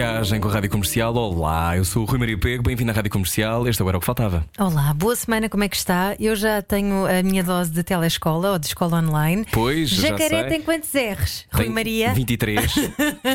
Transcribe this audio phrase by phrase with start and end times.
[0.00, 1.14] viagem com a Rádio Comercial.
[1.14, 3.68] Olá, eu sou o Rui Maria Pego, bem-vindo à Rádio Comercial.
[3.68, 4.46] Este era o que faltava.
[4.58, 6.16] Olá, boa semana, como é que está?
[6.18, 9.44] Eu já tenho a minha dose de telescola ou de escola online.
[9.52, 10.44] Pois, já Jacaré sei.
[10.44, 11.44] tem quantos R's?
[11.52, 12.14] Rui Tem Maria?
[12.14, 12.74] 23.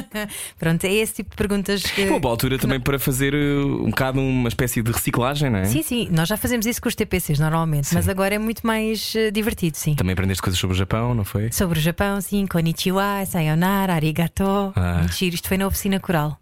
[0.57, 2.01] Pronto, é esse tipo de perguntas que.
[2.09, 5.65] Uma boa altura também para fazer uh, um bocado uma espécie de reciclagem, não é?
[5.65, 9.13] Sim, sim, nós já fazemos isso com os TPCs normalmente, mas agora é muito mais
[9.15, 9.93] eh, divertido, sim.
[9.93, 11.51] Também aprendeste coisas sobre o Japão, não foi?
[11.51, 14.73] Sobre o Japão, sim, konnichiwa, sayonara, arigato.
[14.75, 15.05] Ah.
[15.11, 16.39] Giro, isto foi na oficina coral.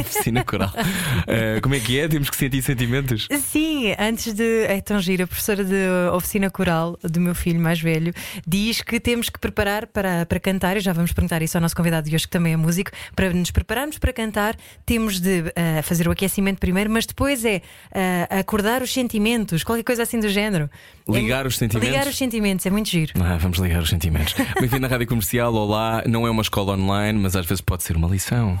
[0.00, 0.70] Oficina coral.
[0.70, 2.08] Uh, como é que é?
[2.08, 3.28] Temos que sentir sentimentos.
[3.50, 4.64] Sim, antes de.
[4.64, 5.74] É tão giro, a professora de
[6.12, 8.12] oficina coral do meu filho mais velho
[8.46, 11.76] diz que temos que preparar para, para cantar, e já vamos perguntar isso ao nosso
[11.76, 15.82] convidado de hoje, que também é músico, para nos prepararmos para cantar, temos de ah,
[15.82, 17.62] fazer o aquecimento primeiro, mas depois é
[17.94, 20.70] ah, acordar os sentimentos, qualquer coisa assim do género.
[21.08, 21.88] Ligar É- os sentimentos?
[21.90, 23.12] Ligar os sentimentos, é muito giro.
[23.20, 24.34] Ah, vamos ligar os sentimentos.
[24.60, 25.52] Bem-vindo à Rádio Comercial.
[25.54, 28.60] Olá, não é uma escola online, mas às vezes pode ser uma lição.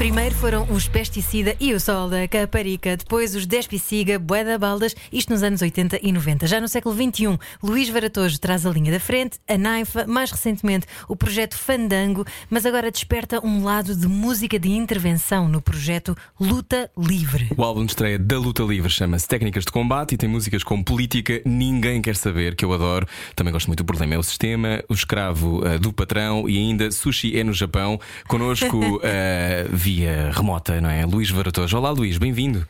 [0.00, 4.96] Primeiro foram os Pesticida e o Sol da Caparica, depois os Despiciga, Bué da Baldas,
[5.12, 6.46] isto nos anos 80 e 90.
[6.46, 10.86] Já no século XXI, Luís Varatojo traz a linha da frente, a Naifa, mais recentemente
[11.06, 16.90] o projeto Fandango, mas agora desperta um lado de música de intervenção no projeto Luta
[16.96, 17.50] Livre.
[17.54, 20.82] O álbum de estreia da Luta Livre chama-se Técnicas de Combate e tem músicas como
[20.82, 23.06] Política, Ninguém Quer Saber, que eu adoro.
[23.36, 26.90] Também gosto muito do Problema é o Sistema, O Escravo ah, do Patrão e ainda
[26.90, 28.00] Sushi é no Japão.
[28.26, 31.04] Connosco ah, via remota, não é?
[31.04, 31.76] Luís Varatojo.
[31.76, 32.64] Olá, Luís, bem-vindo.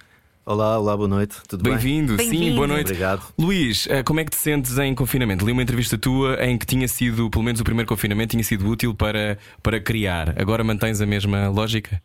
[0.46, 1.36] Olá, olá, boa noite.
[1.46, 1.74] Tudo bem?
[1.74, 2.56] Bem-vindo, sim, Bem-vindo.
[2.56, 2.86] boa noite.
[2.86, 3.22] Obrigado.
[3.38, 5.44] Luís, ah, como é que te sentes em confinamento?
[5.44, 8.66] Li uma entrevista tua em que tinha sido, pelo menos o primeiro confinamento, tinha sido
[8.66, 10.34] útil para, para criar.
[10.40, 12.00] Agora mantens a mesma lógica?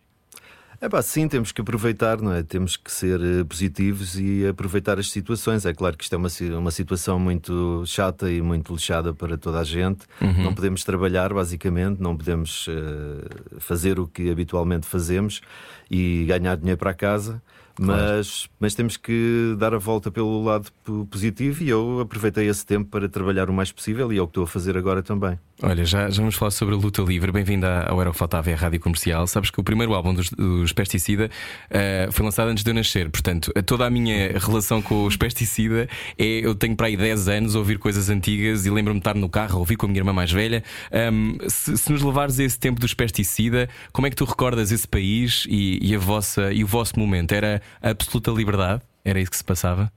[0.82, 2.44] É pá, sim, temos que aproveitar, não é?
[2.44, 5.66] Temos que ser eh, positivos e aproveitar as situações.
[5.66, 9.60] É claro que isto é uma, uma situação muito chata e muito lixada para toda
[9.60, 10.06] a gente.
[10.44, 15.42] Não podemos trabalhar, basicamente, não podemos eh, fazer o que habitualmente fazemos
[15.90, 17.42] e ganhar dinheiro para casa.
[17.78, 22.66] Mas, mas temos que dar a volta pelo lado po- positivo e eu aproveitei esse
[22.66, 25.38] tempo para trabalhar o mais possível e é o que estou a fazer agora também.
[25.64, 27.32] Olha, já, já vamos falar sobre a luta livre.
[27.32, 29.26] Bem-vinda ao Era o Faltava, é a rádio comercial.
[29.26, 31.32] Sabes que o primeiro álbum dos, dos Pesticida
[31.70, 33.10] eh, foi lançado antes de eu nascer.
[33.10, 36.46] Portanto, toda a minha relação com os Pesticida é.
[36.46, 39.60] Eu tenho para aí 10 anos ouvir coisas antigas e lembro-me de estar no carro
[39.60, 40.62] ouvir com a minha irmã mais velha.
[40.92, 44.74] Ahm, se, se nos levares a esse tempo dos Pesticida, como é que tu recordas
[44.74, 47.32] esse país e, e a vossa, e o vosso momento?
[47.32, 48.82] Era absoluta liberdade?
[49.06, 49.90] Era isso que se passava?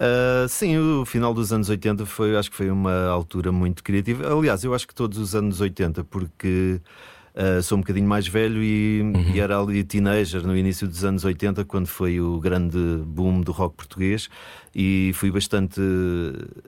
[0.00, 4.32] Uh, sim, o final dos anos 80 foi, acho que foi uma altura muito criativa.
[4.32, 6.80] Aliás, eu acho que todos os anos 80, porque
[7.34, 9.02] uh, sou um bocadinho mais velho e,
[9.34, 13.52] e era ali teenager no início dos anos 80, quando foi o grande boom do
[13.52, 14.28] rock português,
[14.74, 15.80] e fui bastante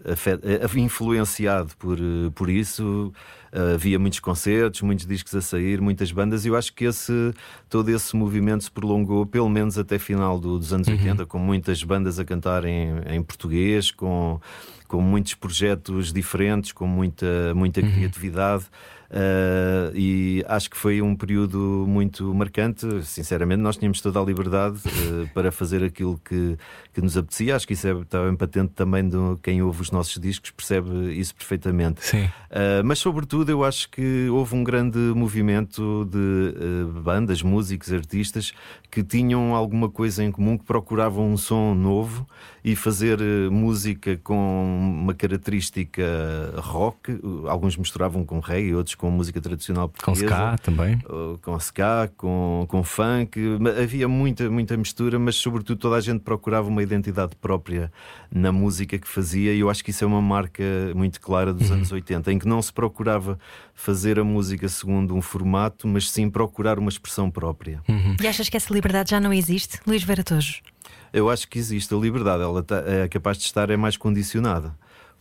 [0.05, 1.99] afe- eh, influenciado por,
[2.35, 3.13] por isso.
[3.55, 7.35] Uh, havia muitos concertos, muitos discos a sair, muitas bandas, e eu acho que esse,
[7.69, 11.83] todo esse movimento se prolongou pelo menos até final do- dos anos 80, com muitas
[11.85, 14.41] bandas a cantar em, em português, com,
[14.89, 18.65] com muitos projetos diferentes, com muita, muita criatividade.
[19.13, 22.87] Uh, e acho que foi um período muito marcante.
[23.05, 26.57] Sinceramente, nós tínhamos toda a liberdade uh, para fazer aquilo que,
[26.95, 27.55] que nos apetecia.
[27.55, 31.13] Acho que isso é, está bem patente também de quem ouve os nossos discos, percebe
[31.13, 32.03] isso perfeitamente.
[32.03, 32.25] Sim.
[32.25, 38.55] Uh, mas, sobretudo, eu acho que houve um grande movimento de bandas, músicos, artistas
[38.91, 42.27] que tinham alguma coisa em comum, que procuravam um som novo
[42.65, 46.03] e fazer uh, música com uma característica
[46.57, 47.19] rock.
[47.49, 50.27] Alguns misturavam com reggae, outros com música tradicional Com portuguesa.
[50.27, 50.99] ska também.
[51.43, 53.41] Com ska, com, com funk,
[53.81, 57.93] havia muita, muita mistura, mas sobretudo toda a gente procurava uma identidade própria
[58.31, 60.63] na música que fazia, e eu acho que isso é uma marca
[60.95, 63.39] muito clara dos anos 80, em que não se procurava
[63.75, 67.83] fazer a música segundo um formato, mas sim procurar uma expressão própria.
[68.21, 69.81] E achas que essa liberdade já não existe?
[69.87, 70.61] Luís Varatojo.
[71.13, 74.75] Eu acho que existe a liberdade, ela tá- é capaz de estar é mais condicionada.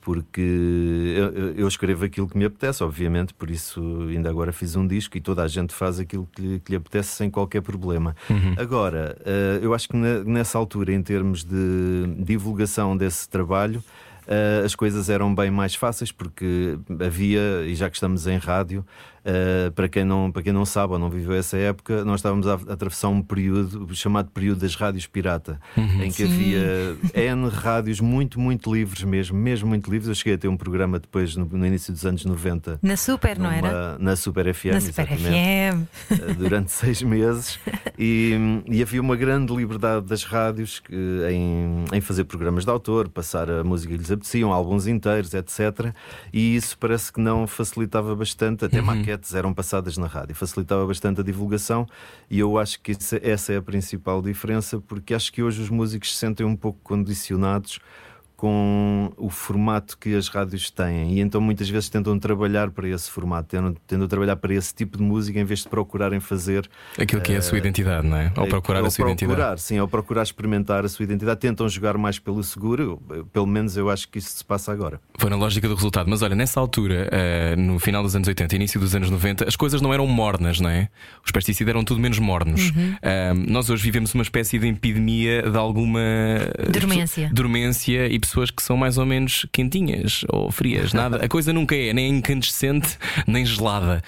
[0.04, 3.80] Porque eu, eu- escrevo aquilo que me apetece, obviamente, por isso
[4.10, 6.76] ainda agora fiz um disco e toda a gente faz aquilo que, lhe- que lhe
[6.78, 8.16] apetece sem qualquer problema.
[8.58, 13.84] Agora, eh, eu acho que ne- nessa altura, em termos de divulgação desse trabalho,
[14.31, 18.86] uh, as coisas eram bem mais fáceis porque havia, e já que estamos em rádio,
[19.22, 22.48] Uh, para, quem não, para quem não sabe ou não viveu essa época, nós estávamos
[22.48, 26.04] a, atravessar um período chamado período das rádios pirata, uhum.
[26.04, 26.33] em que Sim.
[26.33, 30.10] havia N rádios muito, muito livres mesmo, mesmo muito livres.
[30.10, 32.80] Eu cheguei a ter um programa depois, no, no início dos anos 90.
[32.81, 33.98] Na Super, numa, não era?
[34.00, 34.74] Na Super FM.
[34.74, 36.10] Na Super FM.
[36.10, 37.60] Uh, durante seis meses.
[38.00, 38.33] E,
[38.66, 40.95] e, havia uma grande liberdade das rádios que,
[41.30, 45.94] em, em fazer programas de autor, passar a música que lhes apeteciam, álbuns inteiros, etc.
[46.31, 50.85] E isso parece que não facilitava bastante, até uhum maquetes eram passadas na rádio, facilitava
[50.85, 51.88] bastante a divulgação
[52.29, 52.91] e eu acho que
[53.21, 56.79] essa é a principal diferença, porque acho que hoje os músicos se sentem um pouco
[56.83, 57.79] condicionados
[58.42, 63.08] com o formato que as rádios têm e então muitas vezes tentam trabalhar para esse
[63.08, 66.68] formato, tentam, tentam trabalhar para esse tipo de música em vez de procurarem fazer
[66.98, 68.34] aquilo que é a sua eh, identidade, não é?
[68.36, 69.62] Ao procurar ao a sua procurar, identidade.
[69.62, 73.00] Sim, ao procurar experimentar a sua identidade, tentam jogar mais pelo seguro,
[73.32, 75.00] pelo menos eu acho que isso se passa agora.
[75.20, 78.56] Foi na lógica do resultado, mas olha, nessa altura, uh, no final dos anos 80,
[78.56, 80.90] início dos anos 90, as coisas não eram mornas, não é?
[81.24, 82.72] Os pesticidas eram tudo menos mornos.
[82.72, 82.94] Uhum.
[82.96, 86.02] Uh, nós hoje vivemos uma espécie de epidemia de alguma
[86.72, 91.18] dormência, dormência e pessoas que são mais ou menos quentinhas ou frias, nada.
[91.18, 92.98] A coisa nunca é nem incandescente
[93.28, 94.01] nem gelada.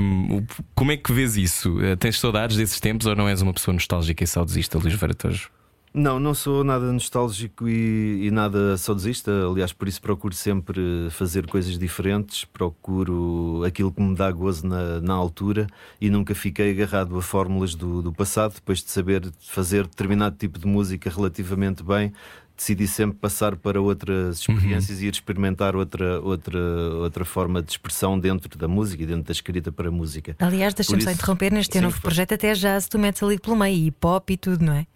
[0.00, 0.44] Um,
[0.74, 1.78] como é que vês isso?
[1.78, 5.48] Uh, tens saudades desses tempos ou não és uma pessoa nostálgica e saudosista, Luís Varatojo?
[5.94, 9.30] Não, não sou nada nostálgico e, e, nada saudosista.
[9.46, 15.00] Aliás, por isso procuro sempre fazer coisas diferentes, procuro aquilo que me dá gozo na,
[15.02, 15.66] na altura
[16.00, 18.54] e nunca fiquei agarrado a fórmulas do, do passado.
[18.54, 22.10] Depois de saber fazer determinado tipo de música relativamente bem,
[22.56, 24.54] decidi sempre passar para outras uhum.
[24.54, 25.04] experiências uhum.
[25.04, 26.58] e ir experimentar outra, outra,
[26.94, 30.36] outra forma de expressão dentro da música e dentro da escrita para a música.
[30.38, 32.02] Aliás, deixa-me só interromper neste teu novo foi.
[32.02, 34.86] projeto, até jazz, tu metes ali pelo meio, hip hop e tudo, não é?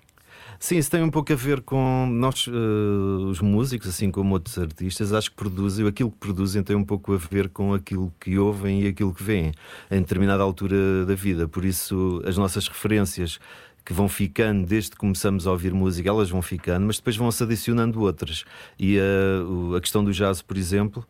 [0.59, 4.59] Sim, isso tem um pouco a ver com nós, uh, os músicos, assim como outros
[4.59, 8.39] artistas, acho que produzem, aquilo que produzem tem um pouco a ver com aquilo que
[8.39, 9.53] ouvem e aquilo que veem
[9.91, 11.47] em determinada altura da vida.
[11.47, 13.39] Por isso, as nossas referências
[13.85, 17.43] que vão ficando desde que começamos a ouvir música, elas vão ficando, mas depois vão-se
[17.43, 18.45] adicionando outras.
[18.79, 21.07] E a, a questão do jazz, por exemplo,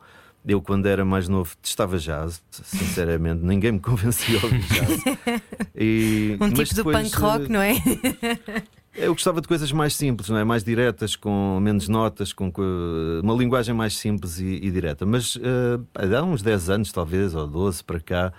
[0.46, 5.02] eu, quando era mais novo, testava jazz, sinceramente, ninguém me convencia a ouvir jazz.
[5.78, 7.74] E, um tipo depois, do punk rock, não é?
[8.98, 10.44] Eu gostava de coisas mais simples, não é?
[10.44, 12.50] mais diretas, com menos notas, com
[13.22, 15.04] uma linguagem mais simples e, e direta.
[15.04, 18.32] Mas uh, há uns 10 anos, talvez, ou 12 para cá,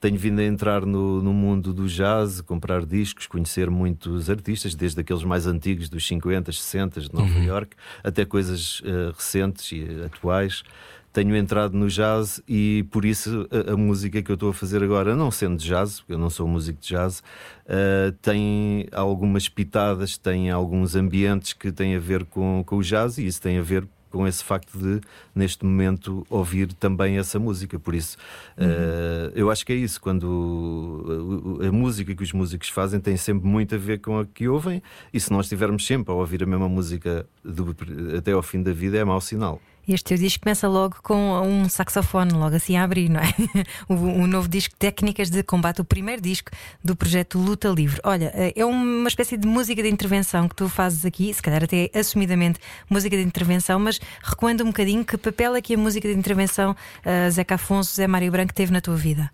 [0.00, 5.00] tenho vindo a entrar no, no mundo do jazz, comprar discos, conhecer muitos artistas, desde
[5.00, 7.44] aqueles mais antigos dos 50, 60 de Nova uhum.
[7.44, 10.64] York, até coisas uh, recentes e atuais.
[11.12, 14.82] Tenho entrado no jazz e por isso a, a, música que eu estou a fazer
[14.82, 17.20] agora, não sendo jazz, eu não sou músico de jazz,
[17.66, 23.18] uh, tem algumas pitadas, tem alguns ambientes que têm a ver com, com o jazz
[23.18, 25.00] e isso tem a ver com esse facto de,
[25.34, 27.78] neste momento, ouvir também essa música.
[27.78, 28.18] Por isso,
[28.58, 28.66] uhum.
[28.66, 30.00] uh, eu acho que é isso.
[30.00, 34.26] Quando a, a, música que os músicos fazem tem sempre muito a ver com a
[34.26, 37.74] que ouvem, e se nós estivermos sempre a ouvir a mesma música do,
[38.16, 39.60] até ao fim da vida, é mau sinal.
[39.92, 43.34] Este teu disco começa logo com um saxofone, logo assim a abrir, não é?
[43.88, 46.52] o, novo disco Técnicas de Combate, o primeiro disco
[46.82, 48.00] do projeto Luta Livre.
[48.04, 51.64] Olha, eh, é uma espécie de música de intervenção que tu fazes aqui, se calhar
[51.64, 56.08] até assumidamente música de intervenção, mas recuando um bocadinho que papel é que a música
[56.08, 59.28] de intervenção uh, Zeca Afonso, Zé Mário Branco teve na tua vida?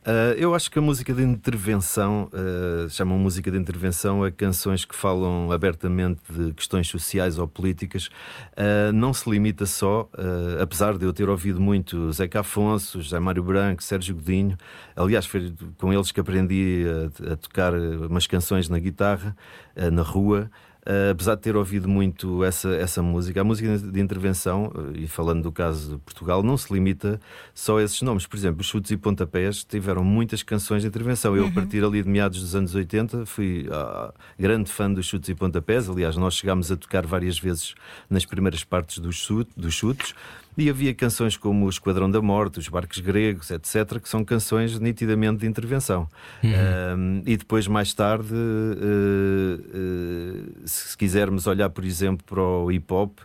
[0.00, 4.82] Uh, eu acho que a música de intervenção, uh, chamam música de intervenção a canções
[4.82, 10.08] que falam abertamente de questões sociais ou políticas, uh, não se limita só,
[10.60, 14.56] apesar de eu ter ouvido muito Zeca Afonso, José Mário Branco, Sérgio Godinho,
[14.96, 16.84] aliás, foi com eles que aprendi
[17.28, 19.36] a, a tocar umas canções na guitarra,
[19.92, 20.50] na rua.
[20.80, 25.06] Uh, apesar de ter ouvido muito essa, essa música, a música de intervenção, uh, e
[25.06, 27.20] falando do caso de Portugal, não se limita
[27.52, 28.26] só a esses nomes.
[28.26, 31.36] Por exemplo, os chutes e pontapés tiveram muitas canções de intervenção.
[31.36, 31.48] Eu, uhum.
[31.50, 35.34] a partir ali de meados dos anos 80, fui uh, grande fã dos chutes e
[35.34, 35.88] pontapés.
[35.88, 37.74] Aliás, nós chegámos a tocar várias vezes
[38.08, 40.14] nas primeiras partes dos, chute, dos chutes.
[40.60, 44.78] E havia canções como O Esquadrão da Morte, Os Barcos Gregos, etc., que são canções
[44.78, 46.06] nitidamente de intervenção.
[46.44, 47.22] Uhum.
[47.24, 53.20] e depois, mais tarde, uh, uh, se quisermos olhar, por exemplo, para o hip hop.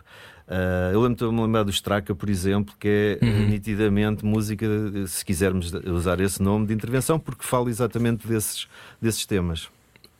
[0.48, 3.48] Uh, eu lembro-me lembrar do Straka, por exemplo, que é uhum.
[3.50, 4.66] nitidamente música,
[5.06, 8.66] se quisermos usar esse nome, de intervenção, porque fala exatamente desses,
[8.98, 9.68] desses temas.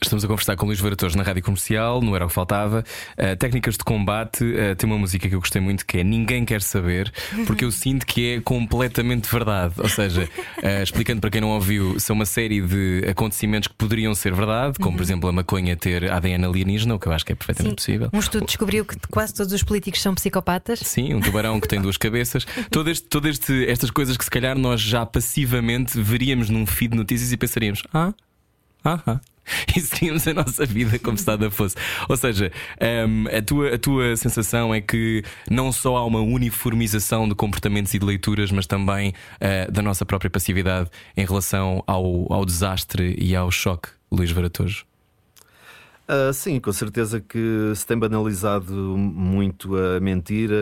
[0.02, 2.84] Estamos a conversar com Luís Varatores na Rádio Comercial, não era o que faltava.
[3.16, 6.44] Uh, técnicas de combate, uh, tem uma música que eu gostei muito que é Ninguém
[6.44, 7.10] Quer Saber,
[7.46, 9.74] porque eu sinto que é completamente verdade.
[9.78, 14.14] Ou seja, uh, explicando para quem não ouviu, são uma série de acontecimentos que poderiam
[14.14, 17.32] ser verdade, como por exemplo a maconha ter ADN alienígena, o que eu acho que
[17.32, 17.92] é perfeitamente Sim.
[17.92, 18.10] possível.
[18.12, 20.80] Um estudo descobriu que quase todos os políticos são psicopatas.
[20.80, 22.46] Sim, um tubarão que tem duas cabeças.
[22.70, 27.32] Todo este, estas coisas que se calhar nós já passivamente veríamos num feed de notícias
[27.32, 28.12] e pensaríamos: ah,
[28.86, 29.20] ah, ah.
[29.76, 31.76] E seguimos a nossa vida como se nada fosse.
[32.08, 32.50] Ou seja,
[33.08, 37.92] hum, a, tua, a tua sensação é que não só há uma uniformização de comportamentos
[37.94, 43.16] e de leituras, mas também uh, da nossa própria passividade em relação ao, ao desastre
[43.18, 44.84] e ao choque, Luís Varatojo.
[46.08, 50.56] Uh, sim, com certeza que se tem banalizado muito a mentira,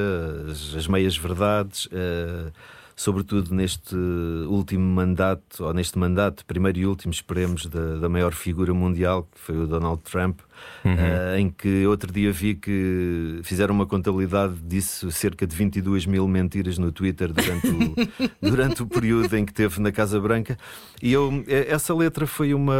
[0.50, 1.86] as, as meias verdades.
[1.86, 2.50] Uh,
[2.96, 8.72] sobretudo neste último mandato, ou neste mandato, primeiro e último, esperemos, da, da maior figura
[8.72, 10.40] mundial, que foi o Donald Trump,
[10.84, 10.94] uhum.
[10.94, 16.26] uh, em que outro dia vi que fizeram uma contabilidade disso, cerca de 22 mil
[16.28, 17.94] mentiras no Twitter durante o,
[18.50, 20.56] durante o período em que teve na Casa Branca.
[21.02, 22.74] E eu, essa letra foi uma.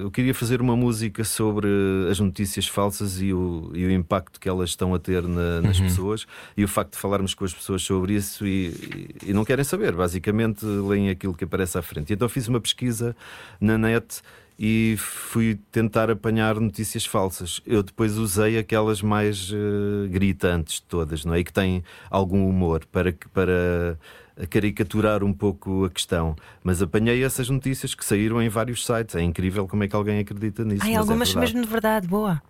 [0.00, 1.68] Eu queria fazer uma música sobre
[2.10, 5.78] as notícias falsas e o, e o impacto que elas estão a ter na, nas
[5.78, 5.86] uhum.
[5.86, 6.26] pessoas
[6.56, 8.66] e o facto de falarmos com as pessoas sobre isso e,
[9.24, 12.10] e, e não querem saber, basicamente leem aquilo que aparece à frente.
[12.10, 13.16] E então fiz uma pesquisa
[13.60, 14.22] na net
[14.58, 17.60] e fui tentar apanhar notícias falsas.
[17.66, 21.40] Eu depois usei aquelas mais uh, gritantes de todas, não é?
[21.40, 23.98] E que têm algum humor para, para
[24.48, 26.36] caricaturar um pouco a questão.
[26.62, 29.16] Mas apanhei essas notícias que saíram em vários sites.
[29.16, 30.84] É incrível como é que alguém acredita nisso.
[30.84, 32.40] Ai, algumas é mesmo de verdade, boa.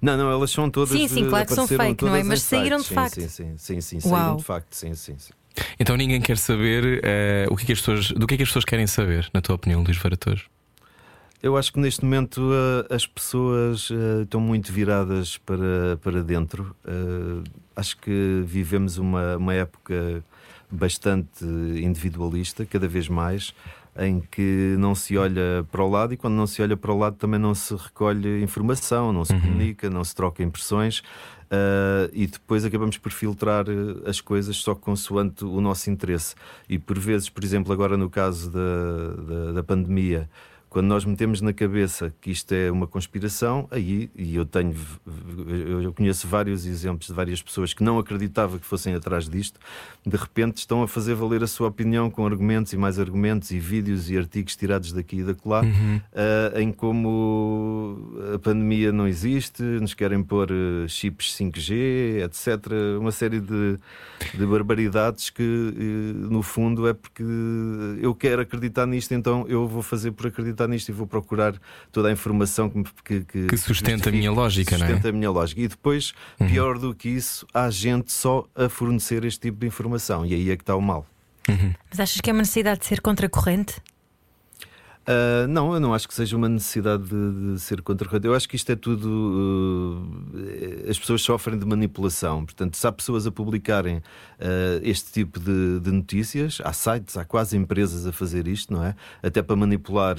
[0.00, 0.90] Não, não, elas são todas.
[0.90, 2.22] Sim, sim, claro que são fake, não é?
[2.22, 3.20] Mas saíram de sim, facto.
[3.20, 5.32] Sim, sim, sim, sim, saíram de facto, sim, sim, sim.
[5.78, 8.42] Então ninguém quer saber uh, o que, é que as pessoas, do que é que
[8.42, 10.46] as pessoas querem saber, na tua opinião, Luís Varatojo?
[11.42, 16.76] Eu acho que neste momento uh, as pessoas uh, estão muito viradas para, para dentro.
[16.84, 17.42] Uh,
[17.74, 20.22] acho que vivemos uma, uma época
[20.70, 23.52] bastante individualista, cada vez mais,
[23.98, 26.98] em que não se olha para o lado e quando não se olha para o
[26.98, 29.40] lado também não se recolhe informação, não se uhum.
[29.40, 31.00] comunica, não se troca impressões.
[31.50, 33.66] Uh, e depois acabamos por filtrar
[34.06, 36.36] as coisas só consoante o nosso interesse.
[36.68, 40.30] E por vezes, por exemplo, agora no caso da, da, da pandemia,
[40.72, 44.74] quando nós metemos na cabeça que isto é uma conspiração, aí, e eu tenho,
[45.82, 49.60] eu conheço vários exemplos de várias pessoas que não acreditavam que fossem atrás disto,
[50.06, 53.58] de repente estão a fazer valer a sua opinião com argumentos e mais argumentos e
[53.58, 55.96] vídeos e artigos tirados daqui e da lá, uhum.
[55.96, 62.72] uh, em como a pandemia não existe, nos querem pôr uh, chips 5G, etc.
[62.98, 63.76] Uma série de,
[64.32, 67.24] de barbaridades que, uh, no fundo, é porque
[68.00, 71.54] eu quero acreditar nisto, então eu vou fazer por acreditar acreditar nisto e vou procurar
[71.90, 74.88] toda a informação que, que, que, que sustenta a minha lógica, não é?
[74.88, 75.60] Sustenta a minha lógica.
[75.60, 76.48] E depois, uhum.
[76.48, 80.24] pior do que isso, há gente só a fornecer este tipo de informação.
[80.24, 81.06] E aí é que está o mal.
[81.48, 81.74] Uhum.
[81.90, 83.80] Mas achas que é uma necessidade de ser contracorrente?
[85.02, 88.48] Uh, não, eu não acho que seja uma necessidade de, de ser contra Eu acho
[88.48, 89.08] que isto é tudo.
[90.34, 92.44] Uh, as pessoas sofrem de manipulação.
[92.44, 94.02] Portanto, se há pessoas a publicarem uh,
[94.82, 98.94] este tipo de, de, notícias, há sites, há quase empresas a fazer isto, não é?
[99.22, 100.16] Até para manipular,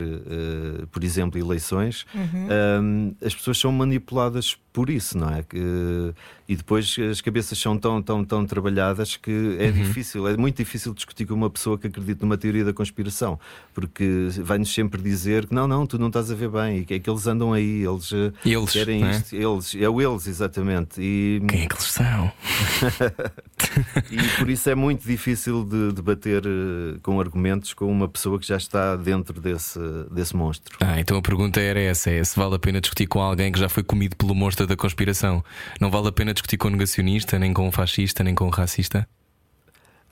[0.92, 2.06] por exemplo, eleições.
[2.14, 3.16] Uhum.
[3.24, 5.44] as pessoas são manipuladas por isso, não é?
[5.44, 6.14] Que,
[6.50, 9.72] e depois as cabeças são tão, tão, tão trabalhadas que é uhum.
[9.72, 13.40] difícil, é muito difícil discutir com uma pessoa que acredita numa teoria da conspiração,
[13.74, 16.96] porque vai-nos sempre dizer que não, não, tu não estás a ver bem, e que
[16.96, 19.12] é que eles andam aí, eles, eh, eles querem é?
[19.12, 21.00] isto, eles, é o eles, exatamente.
[21.00, 21.42] E...
[21.48, 22.32] Quem é que eles são?
[24.10, 28.48] e por isso é muito difícil de debater uh, com argumentos com uma pessoa que
[28.48, 29.80] já está dentro desse,
[30.12, 30.78] desse monstro.
[30.82, 33.60] Ah, então a pergunta era essa: é se vale a pena discutir com alguém que
[33.60, 35.44] já foi comido pelo monstro da conspiração.
[35.80, 38.50] Não vale a pena discutir com um negacionista, nem com um fascista, nem com um
[38.50, 39.08] racista?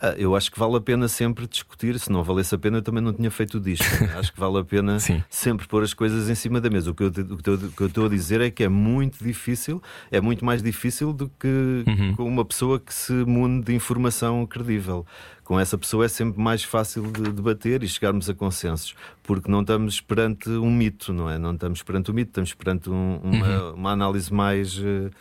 [0.01, 1.99] Ah, eu acho que vale a pena sempre discutir.
[1.99, 3.85] Se não valesse a pena, eu também não tinha feito disto.
[4.17, 4.97] acho que vale a pena
[5.29, 6.89] sempre pôr as coisas em cima da mesa.
[6.89, 7.37] O que, eu, o
[7.71, 11.29] que eu estou a dizer é que é muito difícil, é muito mais difícil do
[11.39, 12.15] que uhum.
[12.15, 15.05] com uma pessoa que se mune de informação credível
[15.51, 19.59] com essa pessoa é sempre mais fácil de debater e chegarmos a consensos, porque não
[19.59, 21.37] estamos perante um mito, não é?
[21.37, 23.73] Não estamos perante um mito, estamos perante um, uma, uhum.
[23.73, 25.11] uma, análise mais uh,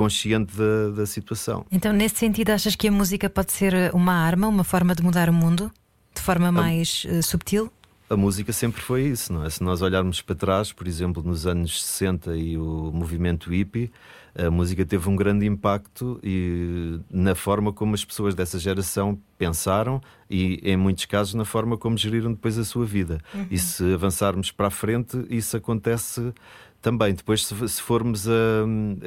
[0.00, 1.66] consciente da, da situação.
[1.70, 5.28] Então, nesse sentido, achas que a música pode ser uma arma, uma forma de mudar
[5.28, 5.70] o mundo
[6.14, 7.70] de forma mais uh, subtil?
[8.08, 9.50] a música sempre foi isso, não é?
[9.50, 13.88] Se nós olharmos para trás, por exemplo, nos anos 60 e o movimento hippie,
[14.36, 20.00] a música teve um grande impacto e na forma como as pessoas dessa geração pensaram
[20.28, 23.20] e, em muitos casos, na forma como geriram depois a sua vida.
[23.32, 23.46] Uhum.
[23.48, 26.32] E se avançarmos para a frente, isso acontece
[26.80, 27.14] também.
[27.14, 28.32] Depois, se, formos a.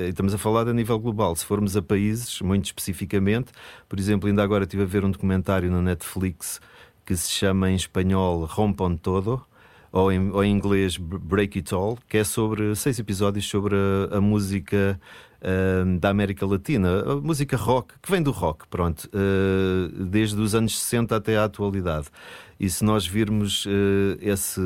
[0.07, 3.51] Estamos a falar a nível global, se formos a países, muito especificamente,
[3.89, 6.59] por exemplo, ainda agora estive a ver um documentário na Netflix
[7.05, 9.45] que se chama em espanhol Rompam Todo
[9.91, 14.17] ou em, ou em inglês Break It All, que é sobre seis episódios sobre a,
[14.17, 14.99] a música
[15.39, 20.55] uh, da América Latina, a música rock, que vem do rock, pronto, uh, desde os
[20.55, 22.07] anos 60 até à atualidade.
[22.63, 23.69] E se nós virmos uh,
[24.21, 24.61] esse,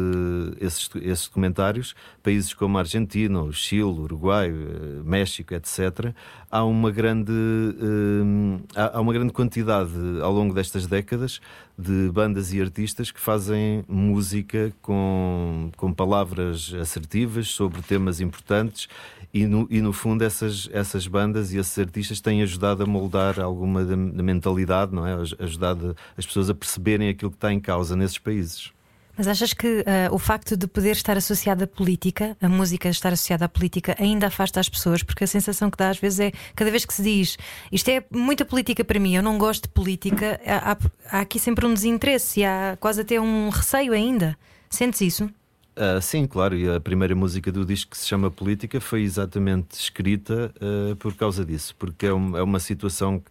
[0.62, 6.14] esses, esses documentários, países como a Argentina, o Chile, o Uruguai, uh, México, etc.,
[6.52, 11.42] há uma grande, uh, há uma grande quantidade ao longo destas décadas
[11.78, 18.88] de bandas e artistas que fazem música com, com palavras assertivas sobre temas importantes
[19.32, 23.40] e no, e no fundo essas, essas bandas e esses artistas têm ajudado a moldar
[23.40, 25.14] alguma da, da mentalidade, não é?
[25.38, 28.72] Ajudado as pessoas a perceberem aquilo que está em causa nesses países.
[29.18, 33.12] Mas achas que uh, o facto de poder estar associada à política, a música estar
[33.12, 35.02] associada à política, ainda afasta as pessoas?
[35.02, 37.38] Porque a sensação que dá às vezes é, cada vez que se diz
[37.72, 40.78] isto é muita política para mim, eu não gosto de política, há,
[41.10, 44.38] há aqui sempre um desinteresse e há quase até um receio ainda.
[44.70, 45.30] Sentes isso?
[45.78, 49.80] Uh, sim, claro, e a primeira música do disco que se chama Política foi exatamente
[49.80, 53.22] escrita uh, por causa disso, porque é, um, é, uma situação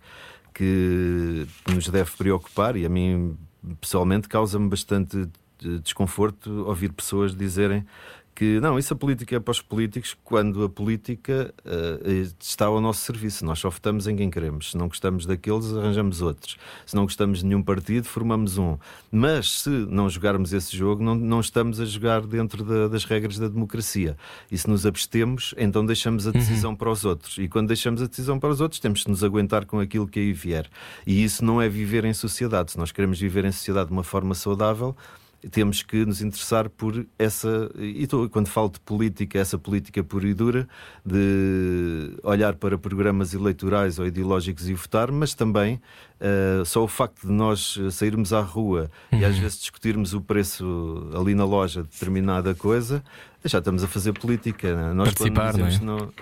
[0.54, 3.36] que nos deve preocupar e a mim
[3.80, 5.28] pessoalmente causa-me bastante
[5.82, 7.84] desconforto ouvir pessoas dizerem
[8.36, 12.82] que não, isso a política é para os políticos, quando a política uh, está ao
[12.82, 13.46] nosso serviço.
[13.46, 14.72] Nós só votamos em quem queremos.
[14.72, 16.58] Se não gostamos daqueles, arranjamos outros.
[16.84, 18.76] Se não gostamos de nenhum partido, formamos um.
[19.10, 23.38] Mas se não jogarmos esse jogo, não, não estamos a jogar dentro da, das regras
[23.38, 24.18] da democracia.
[24.52, 26.76] E se nos abstemos, então deixamos a decisão uhum.
[26.76, 27.38] para os outros.
[27.38, 30.20] E quando deixamos a decisão para os outros, temos de nos aguentar com aquilo que
[30.20, 30.68] aí vier.
[31.06, 32.72] E isso não é viver em sociedade.
[32.72, 34.94] Se nós queremos viver em sociedade de uma forma saudável,
[35.50, 37.70] temos que nos interessar por essa.
[37.78, 40.68] E tô, quando falo de política, essa política pura e dura,
[41.04, 45.80] de olhar para programas eleitorais ou ideológicos e votar, mas também
[46.20, 49.20] uh, só o facto de nós sairmos à rua uhum.
[49.20, 49.42] e às uhum.
[49.42, 53.02] vezes discutirmos o preço ali na loja de determinada coisa,
[53.44, 54.74] já estamos a fazer política.
[54.74, 54.92] Né?
[54.92, 55.78] Nós Participar, não é?
[55.80, 56.12] Não,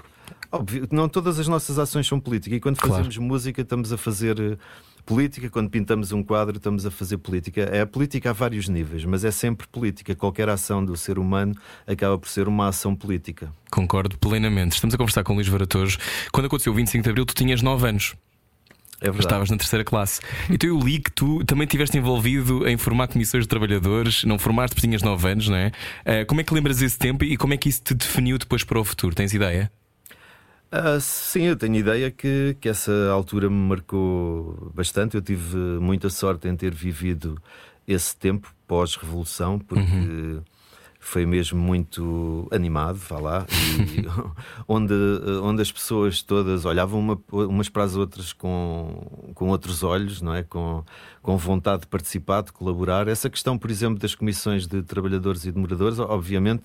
[0.52, 3.22] óbvio, não todas as nossas ações são política e quando fazemos claro.
[3.22, 4.58] música estamos a fazer
[5.06, 7.62] Política, quando pintamos um quadro, estamos a fazer política.
[7.62, 10.14] É a política a vários níveis, mas é sempre política.
[10.14, 11.54] Qualquer ação do ser humano
[11.86, 13.52] acaba por ser uma ação política.
[13.70, 14.74] Concordo plenamente.
[14.74, 15.98] Estamos a conversar com o Luís Varatojo.
[16.32, 18.14] Quando aconteceu o 25 de Abril, tu tinhas 9 anos.
[19.00, 19.26] É verdade.
[19.26, 20.20] Estavas na terceira classe.
[20.48, 24.74] Então eu li que tu também estiveste envolvido em formar comissões de trabalhadores, não formaste
[24.74, 25.66] porque tinhas 9 anos, não é?
[25.66, 28.64] Uh, como é que lembras esse tempo e como é que isso te definiu depois
[28.64, 29.14] para o futuro?
[29.14, 29.70] Tens ideia?
[30.74, 35.14] Uh, sim, eu tenho ideia que, que essa altura me marcou bastante.
[35.14, 37.40] Eu tive muita sorte em ter vivido
[37.86, 40.42] esse tempo pós-revolução, porque uhum.
[40.98, 44.04] foi mesmo muito animado, vá lá, e
[44.66, 44.94] onde,
[45.44, 50.34] onde as pessoas todas olhavam uma, umas para as outras com, com outros olhos, não
[50.34, 50.42] é?
[50.42, 50.82] Com,
[51.22, 53.06] com vontade de participar, de colaborar.
[53.06, 56.64] Essa questão, por exemplo, das comissões de trabalhadores e de moradores, obviamente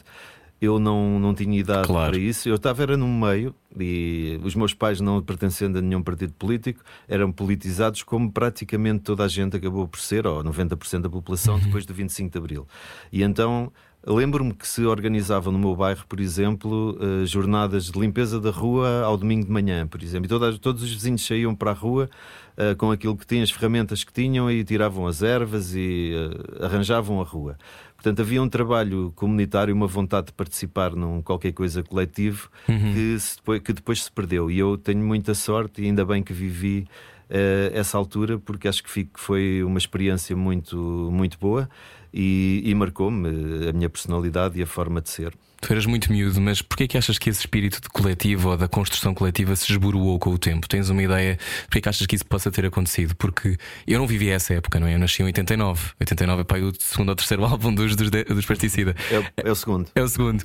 [0.61, 2.11] eu não, não tinha idade claro.
[2.11, 2.49] para isso.
[2.49, 6.83] Eu estava era no meio e os meus pais, não pertencendo a nenhum partido político,
[7.07, 11.61] eram politizados como praticamente toda a gente acabou por ser, ou 90% da população, uhum.
[11.61, 12.67] depois do 25 de Abril.
[13.11, 13.71] E então
[14.05, 19.03] lembro-me que se organizavam no meu bairro, por exemplo, uh, jornadas de limpeza da rua
[19.03, 20.25] ao domingo de manhã, por exemplo.
[20.25, 22.09] E todas, todos os vizinhos saíam para a rua
[22.57, 26.65] uh, com aquilo que tinham, as ferramentas que tinham, e tiravam as ervas e uh,
[26.65, 27.57] arranjavam a rua.
[27.99, 32.93] Portanto, havia um trabalho comunitário, uma vontade de participar num qualquer coisa coletivo uhum.
[32.93, 34.49] que, se, que, depois se perdeu.
[34.49, 36.87] E eu tenho muita sorte e ainda bem que vivi
[37.29, 40.77] uh, essa altura, porque acho que foi uma experiência muito,
[41.11, 41.69] muito boa
[42.13, 45.33] e, e marcou-me a minha personalidade e a forma de ser.
[45.61, 48.57] Tu eras muito miúdo, mas porquê é que achas que esse espírito de coletivo ou
[48.57, 50.67] da construção coletiva se esboroou com o tempo?
[50.69, 51.37] Tens uma ideia?
[51.63, 53.15] Porquê é que achas que isso possa ter acontecido?
[53.15, 54.95] Porque eu não vivi essa época, não é?
[54.95, 55.91] Eu nasci em 89.
[55.99, 58.95] 89 é para o segundo ou terceiro álbum dos, dos, dos Pesticida.
[59.11, 59.89] É, é, o segundo.
[59.93, 60.43] É o segundo.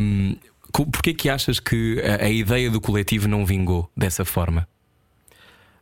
[0.00, 0.36] Um,
[0.72, 4.66] porquê é que achas que a, a ideia do coletivo não vingou dessa forma?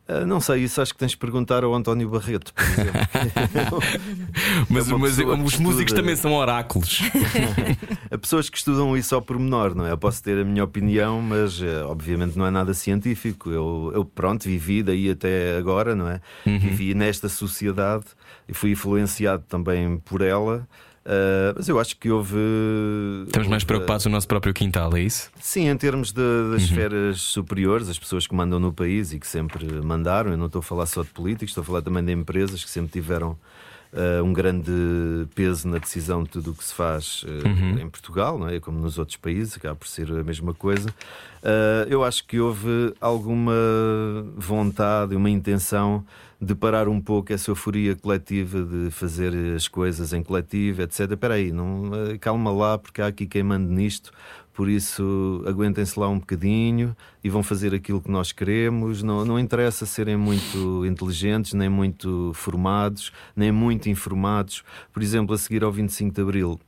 [0.09, 3.79] Uh, não sei, isso acho que tens de perguntar ao António Barreto, por exemplo.
[4.69, 7.01] mas, é mas os músicos também são oráculos.
[8.09, 9.91] Há pessoas que estudam isso ao pormenor, não é?
[9.91, 13.49] Eu posso ter a minha opinião, mas uh, obviamente não é nada científico.
[13.49, 16.21] Eu, eu, pronto, vivi daí até agora, não é?
[16.45, 16.57] Uhum.
[16.57, 18.05] Vivi nesta sociedade
[18.47, 20.65] e fui influenciado também por ela.
[21.07, 22.35] Uh, mas eu acho que houve.
[23.27, 25.31] Estamos mais preocupados no nosso próprio quintal, é isso?
[25.39, 29.25] Sim, em termos de, das esferas superiores, as pessoas que mandam no país e que
[29.25, 30.31] sempre mandaram.
[30.31, 32.69] Eu não estou a falar só de políticos, estou a falar também de empresas que
[32.69, 33.37] sempre tiveram
[33.93, 34.71] uh, um grande
[35.33, 38.59] peso na decisão de tudo o que se faz uh, em Portugal, não é?
[38.59, 40.89] como nos outros países, acaba por ser a mesma coisa.
[41.41, 43.53] Uh, eu acho que houve alguma
[44.35, 46.03] vontade, uma intenção
[46.39, 51.11] de parar um pouco essa euforia coletiva de fazer as coisas em coletivo, etc.
[51.11, 54.11] Espera aí, não, calma lá, porque há aqui quem mande nisto
[54.57, 59.03] por isso aguentem-se lá um bocadinho e vão fazer aquilo que nós queremos.
[59.03, 64.63] Não, não interessa serem muito inteligentes, nem muito formados, nem muito informados.
[64.91, 66.59] Por exemplo, a seguir ao 25 de Abril,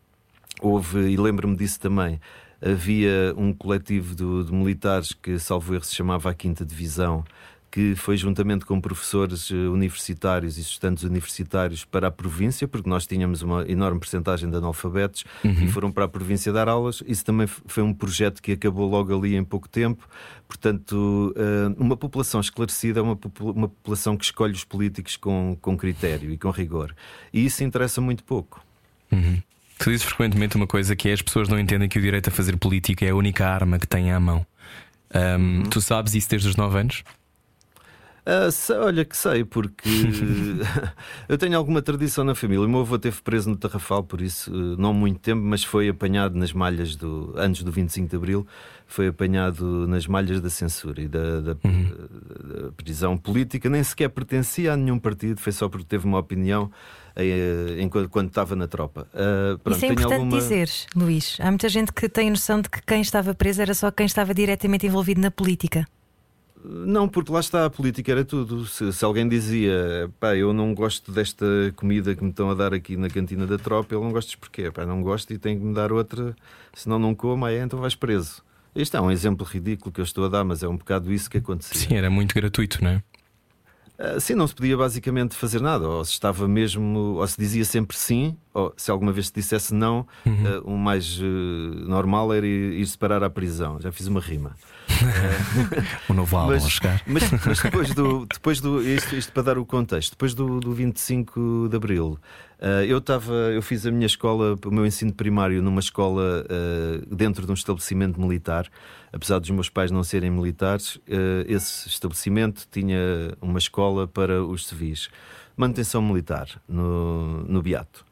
[0.61, 2.21] houve, e lembro-me disso também,
[2.61, 7.25] havia um coletivo de, de militares que, salvo erro, se chamava a Quinta Divisão
[7.71, 13.05] que foi juntamente com professores eh, universitários e estudantes universitários para a província, porque nós
[13.05, 15.63] tínhamos uma enorme percentagem de analfabetos uhum.
[15.63, 17.03] e foram para a província dar aulas.
[17.07, 20.07] Isso também foi um projeto que acabou logo ali em pouco tempo.
[20.47, 25.77] Portanto, eh, uma população esclarecida é uma, uma população que escolhe os políticos com, com
[25.77, 26.95] critério e com rigor.
[27.31, 28.63] E isso interessa muito pouco.
[29.11, 29.41] Uhum.
[29.77, 32.31] Tu dizes frequentemente uma coisa que é as pessoas não entendem que o direito a
[32.31, 34.45] fazer política é a única arma que têm à mão.
[35.13, 35.63] Um, uhum.
[35.63, 37.03] Tu sabes isso desde os 9 anos?
[38.25, 39.89] Uh, sei, olha que sei, porque
[41.27, 42.65] eu tenho alguma tradição na família.
[42.65, 46.37] O meu avô teve preso no Tarrafal, por isso não muito tempo, mas foi apanhado
[46.37, 48.47] nas malhas do antes do 25 de Abril,
[48.85, 51.91] foi apanhado nas malhas da censura e da, da, uhum.
[52.63, 53.69] da prisão política.
[53.69, 56.71] Nem sequer pertencia a nenhum partido, foi só porque teve uma opinião
[57.15, 59.07] eh, enquanto quando estava na tropa.
[59.13, 60.37] Uh, pronto, Isso é importante alguma...
[60.37, 61.37] dizer, Luís.
[61.39, 64.33] Há muita gente que tem noção de que quem estava preso era só quem estava
[64.33, 65.85] diretamente envolvido na política.
[66.63, 68.65] Não, porque lá está, a política era tudo.
[68.65, 71.45] Se, se, alguém dizia, pá, eu não gosto desta
[71.75, 74.69] comida que me estão a dar aqui na cantina da tropa, ele não gostas porquê?
[74.69, 76.35] Pá, não gosto e tem que me dar outra,
[76.73, 78.43] senão não como, aí então vais preso.
[78.75, 81.29] Este é um exemplo ridículo que eu estou a dar, mas é um bocado isso
[81.29, 81.79] que acontecia.
[81.79, 83.03] Sim, era muito gratuito, não é?
[83.99, 87.65] Uh, sim, não se podia basicamente fazer nada, ou se estava mesmo, ou se dizia
[87.65, 90.59] sempre sim, ou se alguma vez se dissesse não, uhum.
[90.59, 93.79] uh, o mais uh, normal era ir, ir separar à prisão.
[93.81, 94.55] Já fiz uma rima.
[96.09, 97.01] o novo álbum mas, a chegar.
[97.05, 98.25] Mas, mas, depois do.
[98.25, 102.19] Depois do isto, isto, para dar o contexto, depois do, do 25 de Abril,
[102.59, 103.33] uh, eu estava.
[103.33, 107.55] Eu fiz a minha escola, o meu ensino primário, numa escola uh, dentro de um
[107.55, 108.67] estabelecimento militar.
[109.11, 111.01] Apesar dos meus pais não serem militares, uh,
[111.47, 112.97] esse estabelecimento tinha
[113.41, 115.09] uma escola para os civis.
[115.57, 118.05] Manutenção militar, no, no Beato.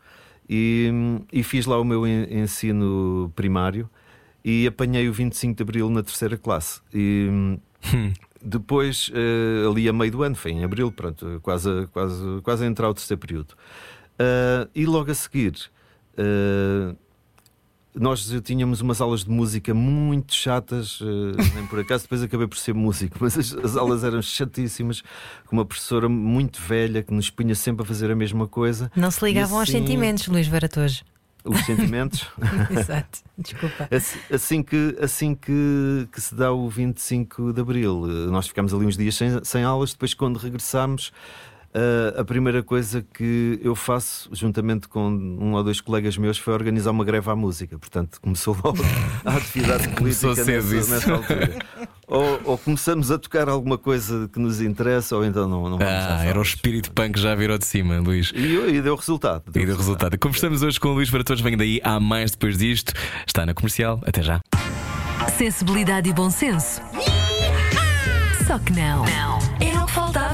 [0.49, 0.89] E,
[1.31, 3.89] e fiz lá o meu ensino primário
[4.47, 6.79] e apanhei o 25 de Abril na terceira classe.
[6.93, 7.59] E hum.
[8.41, 12.67] depois, uh, ali a meio do ano, foi em Abril, pronto, quase, quase, quase a
[12.67, 13.51] entrar o terceiro período.
[14.13, 15.53] Uh, e logo a seguir,
[16.17, 16.95] uh,
[17.93, 21.01] nós tínhamos umas aulas de música muito chatas,
[21.53, 25.01] nem por acaso, depois acabei por ser músico, mas as, as, aulas eram chatíssimas,
[25.45, 28.89] com uma professora muito velha que nos punha sempre a fazer a mesma coisa.
[28.95, 29.73] Não se ligavam assim...
[29.73, 31.03] aos sentimentos, Luís Varatojo
[31.43, 32.27] os sentimentos.
[32.69, 33.87] Exato, desculpa.
[33.91, 38.85] Assim, assim, que, assim que, que se dá o 25 de Abril, nós ficamos ali
[38.85, 41.11] uns dias sem, sem aulas, depois, quando regressamos.
[41.77, 46.51] Uh, a primeira coisa que eu faço, juntamente com um ou dois colegas meus, foi
[46.51, 47.77] organizar uma greve à música.
[47.77, 48.79] Portanto, começou logo
[49.23, 51.59] a atividade política nessa, nessa, altura.
[52.07, 55.69] Ou, ou, começamos a tocar alguma coisa que nos interessa, ou então não.
[55.69, 58.31] não ah, era o espírito punk já virou de cima, Luís.
[58.33, 59.43] E, e deu resultado.
[59.51, 60.13] Deu e deu resultado.
[60.13, 60.19] resultado.
[60.19, 61.43] Conversamos hoje com o Luís para todos.
[61.43, 62.91] Vem daí, há mais depois disto.
[63.27, 64.01] Está na comercial.
[64.03, 64.41] Até já.
[65.37, 66.81] Sensibilidade e bom senso.
[68.47, 69.05] Só que não.
[69.05, 69.37] Não.
[69.59, 70.26] Era o que faltava.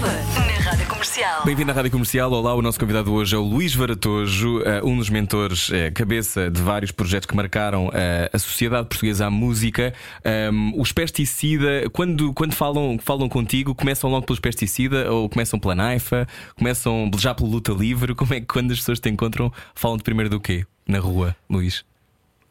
[1.13, 1.45] Comercial.
[1.45, 2.31] Bem-vindo à Rádio Comercial.
[2.31, 6.49] Olá, o nosso convidado hoje é o Luís Varatojo, eh, um dos mentores, eh, cabeça
[6.49, 9.93] de vários projetos que marcaram eh, a Sociedade Portuguesa à Música.
[10.51, 15.75] Um, os pesticida, quando, quando falam, falam contigo, começam logo pelos pesticida ou começam pela
[15.75, 18.15] Naifa, começam já pela luta livre?
[18.15, 20.65] Como é que quando as pessoas te encontram, falam de primeiro do quê?
[20.87, 21.85] Na rua, Luís?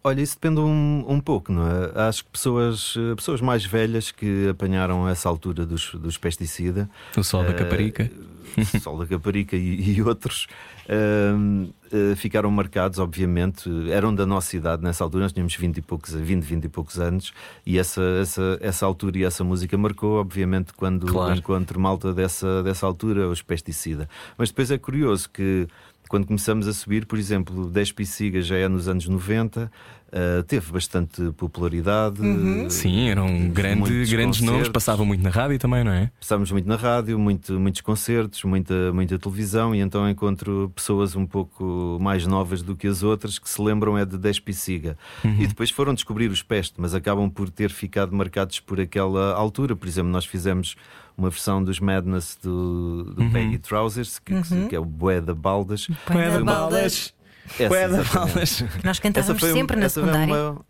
[0.04, 2.08] Olha, isso depende um, um pouco, não é?
[2.08, 6.88] Acho que pessoas, pessoas mais velhas que apanharam essa altura dos, dos pesticida.
[7.16, 8.10] O sol da Caparica.
[8.80, 10.46] Sol da Caparica e, e outros
[10.88, 13.68] uh, uh, ficaram marcados, obviamente.
[13.90, 16.98] Eram da nossa idade nessa altura, nós tínhamos 20 e poucos, 20, 20 e poucos
[16.98, 17.32] anos,
[17.64, 21.36] e essa, essa, essa altura e essa música marcou, obviamente, quando claro.
[21.36, 24.08] encontro malta dessa, dessa altura, os pesticida.
[24.36, 25.66] Mas depois é curioso que
[26.12, 29.72] quando começamos a subir, por exemplo, 10 Pisiga já é nos anos 90,
[30.12, 32.20] Uh, teve bastante popularidade.
[32.20, 32.66] Uhum.
[32.66, 36.10] uh, Sim, eram grande, grandes nomes, passavam muito na rádio também, não é?
[36.20, 41.24] Passámos muito na rádio, muito, muitos concertos, muita, muita televisão, e então encontro pessoas um
[41.24, 44.98] pouco mais novas do que as outras que se lembram é de Despiciga.
[45.24, 49.74] E depois foram descobrir os Peste, mas acabam por ter ficado marcados por aquela altura.
[49.74, 50.76] Por exemplo, nós fizemos
[51.22, 54.34] uma versão dos Madness do, do Peggy Trousers, que,
[54.68, 55.86] que é o Bué da Baldas.
[56.10, 57.14] Bué da Baldas.
[57.68, 58.02] Bué da.
[58.02, 58.64] Baldas.
[58.84, 60.34] Nós cantávamos um- sempre na secundária.
[60.34, 60.60] Uma,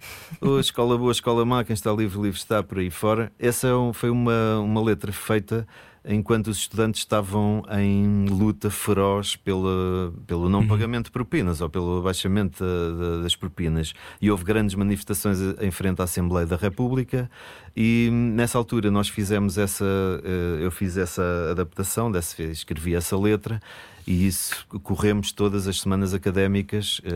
[0.41, 3.33] o escola boa, escola má, quem está livre, livre está por aí fora.
[3.39, 5.67] Essa é um- foi uma, uma letra feita
[6.05, 11.99] enquanto os estudantes estavam em luta feroz pela, pelo não pagamento de propinas ou pelo
[11.99, 13.93] abaixamento da- da- das propinas.
[14.21, 17.31] E houve grandes manifestações em frente à Assembleia da República.
[17.77, 19.85] E nessa altura nós fizemos essa,
[20.25, 23.61] eh, eu fiz essa adaptação, dessa, escrevi essa letra
[24.07, 27.11] e isso corremos todas as semanas académicas, eh,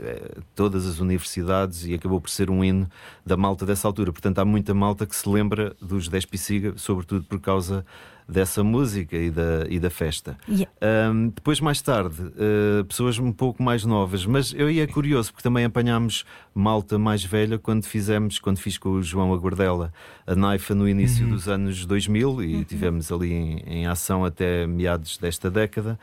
[0.00, 2.88] eh, todas as universidades, e acabou por ser um hino
[3.24, 4.10] da malta dessa altura.
[4.10, 7.84] Portanto, há muita malta que se lembra dos 10 Pisiga, sobretudo por causa
[8.30, 10.38] dessa música e da, e da festa.
[10.48, 10.70] Yeah.
[10.80, 15.42] Ahm, depois, mais tarde, eh, pessoas um pouco mais novas, mas eu ia curioso porque
[15.42, 19.92] também apanhámos malta mais velha quando fizemos, quando fiz com o João Aguardela
[20.26, 25.18] a Naifa no início dos anos 2000 e tivemos ali em, em ação até meados
[25.18, 25.98] desta década.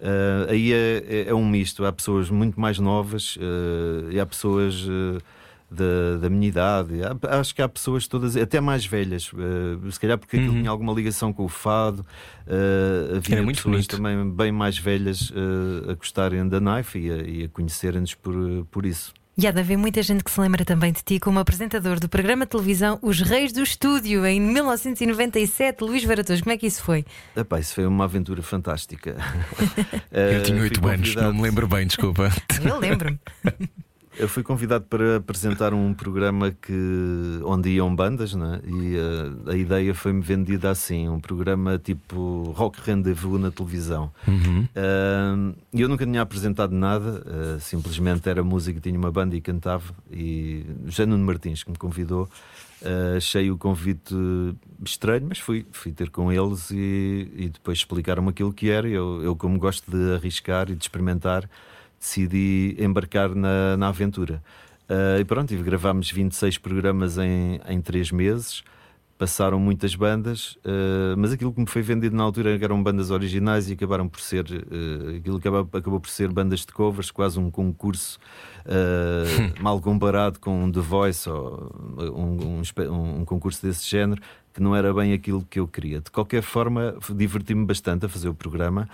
[0.00, 4.26] Ah, aí é, é- é um misto, há pessoas muito mais novas eh, e há
[4.26, 4.86] pessoas.
[4.88, 5.41] eh,
[5.72, 6.94] da, da minha idade.
[7.28, 10.92] Acho que há pessoas todas, até mais velhas, eh, se calhar porque aquilo tinha alguma
[10.92, 12.04] ligação com o fado.
[12.46, 13.96] eh, havia Era muito pessoas bonito.
[13.96, 18.34] também bem mais velhas eh, a gostarem da Knife e a, e a conhecerem-nos por,
[18.70, 19.12] por isso.
[19.38, 22.06] E há de haver muita gente que se lembra também de ti como apresentador do
[22.06, 25.82] programa de televisão Os Reis do Estúdio, em 1997.
[25.82, 27.02] Luís Varatoso, como é que isso foi?
[27.34, 29.16] Epá, isso foi uma aventura fantástica.
[30.12, 32.30] Eu tinha 8 fui anos, não me lembro bem, desculpa.
[32.62, 33.18] Eu lembro-me.
[34.18, 38.60] Eu fui convidado para apresentar um programa que, onde iam bandas, né?
[38.66, 44.10] e eh, a ideia foi-me vendida assim: um programa tipo Rock Rendezvous na televisão.
[44.28, 44.68] Uhum.
[44.76, 49.40] Ah, E eu nunca tinha apresentado nada, ah, simplesmente era música, tinha uma banda e
[49.40, 49.94] cantava.
[50.10, 50.66] E
[51.06, 52.28] Nuno Martins que me convidou,
[52.84, 54.14] ah, achei o convite
[54.84, 58.86] estranho, mas fui, fui ter com eles e, e depois explicaram-me aquilo que era.
[58.88, 61.48] Eu, eu, como gosto de arriscar e de experimentar,
[62.02, 64.42] decidi embarcar na, na aventura.
[64.88, 68.64] Ah, e pronto, e gravámos 26 programas em, em 3 meses.
[69.16, 73.70] Passaram muitas bandas, ah, mas aquilo que me foi vendido na altura eram bandas originais
[73.70, 77.48] e acabaram por ser ah, aquilo acabou, acabou por ser bandas de covers, quase um
[77.48, 78.18] concurso
[79.60, 82.60] mal comparado com um The Voice ou um,
[82.90, 84.20] um- um concurso desse género,
[84.52, 86.00] que não era bem aquilo que eu queria.
[86.00, 88.88] De qualquer forma, diverti-me bastante a fazer o programa.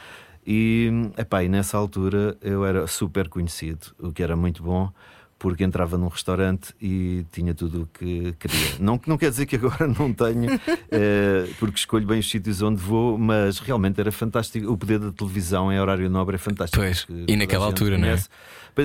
[0.47, 4.91] E, epá, e nessa altura eu era super conhecido, o que era muito bom,
[5.39, 8.75] porque entrava num restaurante e tinha tudo o que queria.
[8.81, 10.51] Não, não quer dizer que agora não tenho,
[10.91, 14.71] eh, porque escolho bem os sítios onde vou, mas realmente era fantástico.
[14.73, 16.83] O poder da televisão em horário nobre é fantástico.
[16.83, 18.11] Pois, e naquela altura, não é?
[18.11, 18.29] conhece.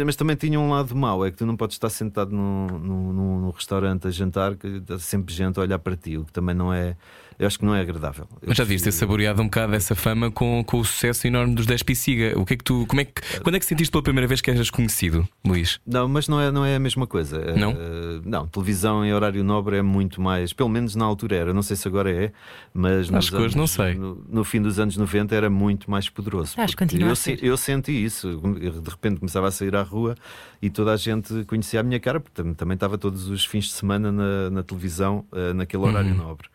[0.06, 3.13] Mas também tinha um lado mau, é que tu não podes estar sentado num, num,
[3.13, 6.32] num- num restaurante a jantar, que está sempre gente a olhar para ti, o que
[6.34, 6.96] também não é.
[7.39, 8.28] Eu acho que não é agradável.
[8.41, 11.56] Eu Mas já devias ter saboreado um bocado dessa fama com, com o sucesso enorme
[11.56, 12.34] dos 10 Pisiga.
[12.39, 12.86] O que é que tu.
[12.88, 15.80] Como é que, quando é que sentiste pela primeira vez que eras conhecido, Luís?
[15.86, 17.38] Não, mas não é, não é a mesma coisa.
[17.38, 17.72] Eh, Não?
[17.72, 21.62] eh, não, televisão em horário nobre é muito mais, pelo menos na altura era, não
[21.62, 22.32] sei se agora é,
[22.74, 23.96] mas nos Acho que hoje anos- não sei.
[23.96, 26.54] No, no fim dos anos 90 era muito mais poderoso.
[26.58, 27.38] Acho que eu, a ser.
[27.39, 28.41] se- eu senti isso.
[28.84, 30.15] De repente começava a sair à rua
[30.62, 33.65] e toda a gente conhecia a minha cara, porque tam- também estava todos os fins
[33.65, 36.17] de semana na, na televisão, eh, naquele horário Uhum.
[36.17, 36.48] nobre.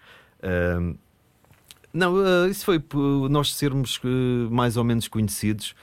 [1.92, 4.08] Não, eh, isso foi por nós sermos eh,
[4.50, 5.74] mais ou menos conhecidos.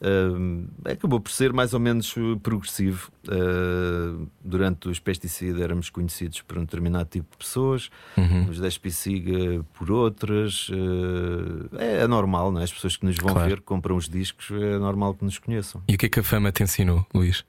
[0.00, 3.10] eh, acabou por ser mais ou menos eh, progressivo.
[3.26, 8.50] Eh, durante os pesticidas éramos conhecidos por um determinado tipo de pessoas, Uhum.
[8.50, 10.68] os 10 psiga por outras.
[10.70, 12.64] eh, é, é normal, não é?
[12.64, 13.48] As pessoas que nos vão Claro.
[13.48, 15.80] ver, compram os discos, é normal que nos conheçam.
[15.88, 17.42] E o que é que a fama te ensinou, Luís?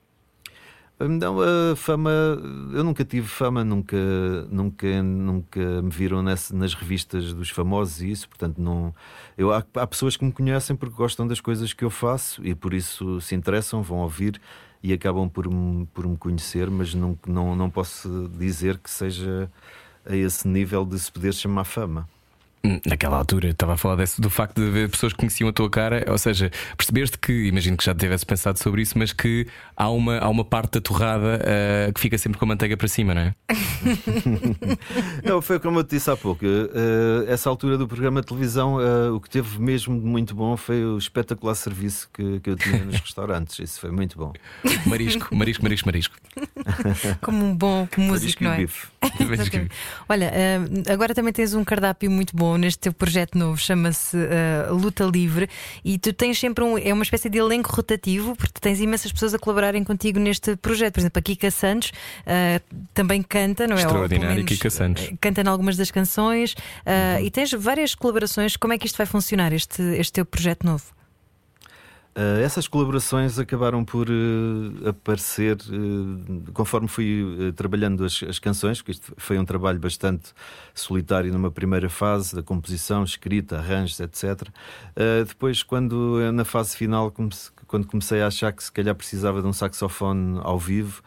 [0.98, 2.10] Não, a fama,
[2.72, 3.96] eu nunca tive fama, nunca,
[4.50, 8.94] nunca, nunca me viram nessa- nas revistas dos famosos e isso, portanto, não.
[9.36, 12.54] Eu, há, há pessoas que me conhecem porque gostam das coisas que eu faço e
[12.54, 14.40] por isso se interessam, vão ouvir
[14.82, 19.50] e acabam por me, por me conhecer, mas não, não, não posso dizer que seja
[20.06, 22.08] a esse nível de se poder chamar fama.
[22.66, 25.52] Hum, Naquela altura, estava a falar desse, do facto de haver pessoas que conheciam a
[25.52, 29.46] tua cara, ou seja, percebeste que, imagino que já tivesse pensado sobre isso, mas que
[29.76, 32.88] há uma, há uma parte da torrada ah, que fica sempre com a manteiga para
[32.88, 33.34] cima, não é?
[35.24, 36.44] Não, foi como eu te disse há pouco.
[36.44, 40.56] eh, essa altura do programa de televisão, eh, o que teve mesmo de muito bom
[40.56, 43.58] foi o espetacular serviço que, que eu tinha nos restaurantes.
[43.58, 44.32] Isso foi muito bom.
[44.86, 46.16] Marisco, marisco, marisco, marisco.
[47.22, 49.68] Como um bom músico, Marisco não e é?
[50.08, 50.32] Olha,
[50.92, 55.48] agora também tens um cardápio muito bom neste teu projeto novo, chama-se ah, Luta Livre,
[55.84, 56.78] e tu tens sempre um.
[56.78, 60.94] É uma espécie de elenco rotativo, porque tens imensas pessoas a colaborarem contigo neste projeto.
[60.94, 61.92] Por exemplo, a Kika Santos
[62.26, 62.60] ah,
[62.94, 63.80] também canta, não é?
[63.80, 65.04] Extraordinária Kika Santos.
[65.04, 68.56] eh, Canta em algumas das canções ah, e tens várias colaborações.
[68.56, 70.95] Como é que isto vai funcionar, este, este teu projeto novo?
[72.16, 78.92] Uh, essas colaborações acabaram por uh, aparecer uh, conforme fui trabalhando as, as canções, porque
[78.92, 80.32] isto foi um trabalho bastante
[80.74, 84.48] solitário numa primeira fase da composição, escrita, arranjos, etc.
[85.28, 89.42] Depois, quando eh, na fase final, comece- quando comecei a achar que se calhar precisava
[89.42, 91.02] de um saxofone ao vivo,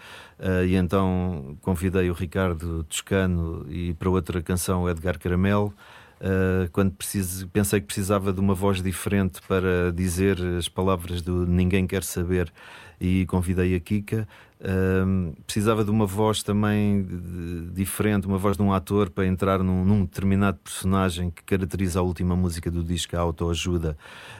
[0.67, 5.73] e então convidei o Ricardo Toscano e para outra canção o Edgar Caramelo.
[6.21, 11.47] Uh, quando preciso, pensei que precisava de uma voz diferente para dizer as palavras do
[11.47, 12.51] Ninguém Quer Saber
[12.99, 14.27] e convidei a Kika.
[14.61, 17.07] Um, precisava de uma voz também
[17.73, 22.03] diferente, uma voz de um ator para entrar num, num determinado personagem que caracteriza a
[22.03, 23.97] última música do disco, a autoajuda.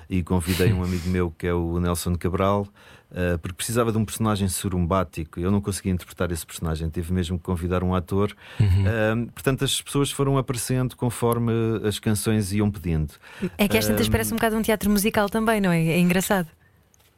[0.10, 2.68] E convidei um amigo meu que é o Nelson Cabral.
[3.12, 5.40] Uh, porque precisava de um personagem surumbático.
[5.40, 8.36] Eu não conseguia interpretar esse personagem, tive mesmo que convidar um ator.
[8.60, 11.52] Uh, portanto, as pessoas foram aparecendo conforme
[11.84, 13.14] as canções iam pedindo.
[13.58, 15.84] É que às tantas parece um bocado um teatro musical também, não é?
[15.84, 16.59] É engraçado.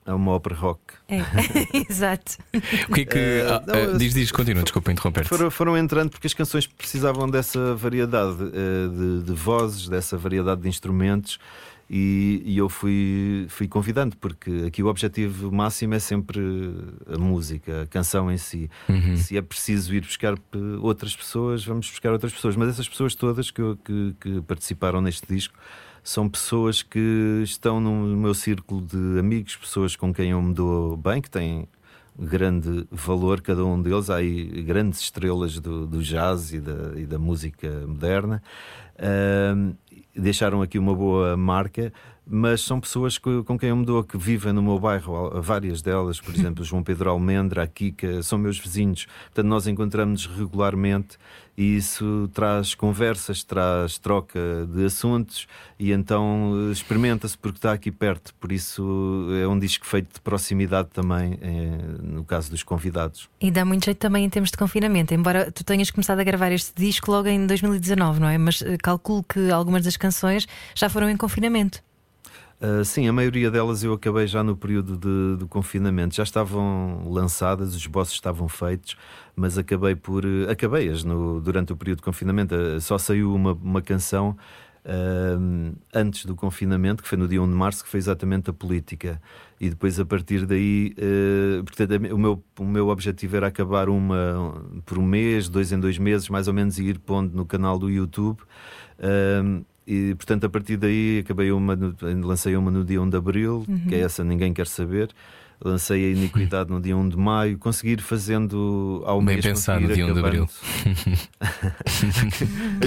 [0.05, 0.81] É uma ópera rock.
[1.07, 1.19] É.
[1.89, 2.37] Exato.
[2.89, 3.17] O que é que.
[3.17, 5.29] Eh, ah, não, ah, diz, diz, continua, desculpa interromper-te.
[5.29, 10.61] Foram, foram entrando porque as canções precisavam dessa variedade eh, de, de vozes, dessa variedade
[10.61, 11.37] de instrumentos.
[11.93, 16.39] E, e eu fui, fui convidando, porque aqui o objetivo máximo é sempre
[17.05, 18.69] a música, a canção em si.
[18.87, 19.17] Uhum.
[19.17, 20.35] Se é preciso ir buscar
[20.81, 22.55] outras pessoas, vamos buscar outras pessoas.
[22.55, 25.53] Mas essas pessoas todas que, que, que participaram neste disco
[26.03, 30.97] são pessoas que estão no meu círculo de amigos, pessoas com quem eu me dou
[30.97, 31.67] bem, que têm
[32.17, 34.09] grande valor cada um deles.
[34.09, 38.41] Há aí grandes estrelas do, do jazz e da, e da música moderna.
[38.99, 39.73] Ahm,
[40.15, 41.91] deixaram aqui uma boa marca,
[42.25, 46.19] mas são pessoas com quem eu me dou que vivem no meu bairro, várias delas,
[46.21, 49.07] por exemplo, João Pedro Almendra, a Kika, são meus vizinhos.
[49.25, 51.17] Portanto, nós encontramos-nos regularmente
[51.57, 54.39] e isso traz conversas, traz troca
[54.73, 58.33] de assuntos e então experimenta-se porque está aqui perto.
[58.35, 63.29] Por isso é um disco feito de proximidade também, eh, no caso dos convidados.
[63.39, 66.51] E dá muito jeito também em termos de confinamento, embora tu tenhas começado a gravar
[66.51, 68.37] este disco logo em 2019, não é?
[68.37, 71.83] Mas eh, calculo que algumas das canções já foram em confinamento.
[72.61, 76.13] Uh, sim, a maioria delas eu acabei já no período de, do confinamento.
[76.13, 78.95] Já estavam lançadas, os esboços estavam feitos,
[79.35, 80.23] mas acabei por.
[80.23, 82.53] uh, Acabei-as durante o período de confinamento.
[82.53, 84.37] Uh, só saiu uma, uma canção
[84.85, 88.53] uh, antes do confinamento, que foi no dia 1 de março, que foi exatamente a
[88.53, 89.19] política.
[89.59, 90.95] E depois, a partir daí,
[91.65, 95.97] portanto, o meu, o meu objetivo era acabar uma por um mês, dois em dois
[95.97, 98.39] meses, mais ou menos, e ir pondo no canal do YouTube.
[99.87, 103.65] E portanto, a partir daí, acabei uma, no- lancei uma no dia 1 de Abril,
[103.89, 105.09] que é essa Ninguém Quer Saber.
[105.63, 107.55] Lancei a Iniquidade no dia 1 de Maio.
[107.59, 110.49] Conseguir fazendo ao Bem pensado, conseguir dia 1 de Abril.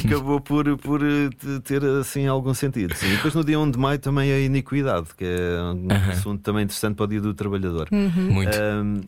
[0.05, 2.95] Acabou por, por eh, te- ter assim algum sentido.
[2.95, 3.13] Sim.
[3.13, 6.65] E depois no dia 1 de Maio também a Iniquidade, que é um assunto também
[6.65, 7.89] interessante para o Dia do Trabalhador.
[7.93, 8.57] Muito.
[8.57, 9.01] Um,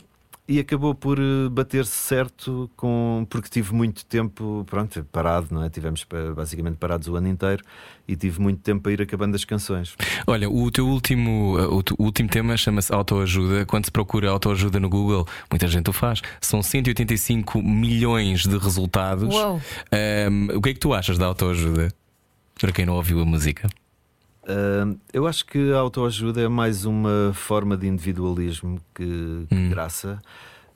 [0.47, 5.69] e acabou por eh, bater-se certo com porque tive muito tempo pronto parado não é
[5.69, 7.63] tivemos pa- basicamente parados o ano inteiro
[8.07, 11.83] e tive muito tempo para ir acabando as canções Olha, o teu último, uh, o
[11.97, 13.65] o último tema chama-se autoajuda.
[13.65, 16.21] Quando se procura autoajuda no Google, muita gente o faz.
[16.41, 19.33] São 185 milhões de resultados.
[19.33, 19.61] Uau.
[20.29, 21.89] Um, o que é que tu achas da autoajuda?
[22.59, 23.69] Para quem não ouviu a música.
[25.11, 30.21] Eu acho que a autoajuda é mais uma forma de individualismo que, que graça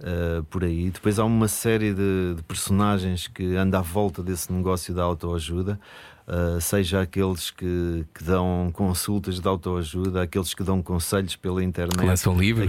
[0.01, 0.89] uh, por aí.
[0.89, 5.79] Depois há uma série de, de personagens que andam à volta desse negócio da autoajuda.
[6.27, 11.97] Uh, seja aqueles que, que dão consultas de autoajuda, aqueles que dão conselhos pela internet,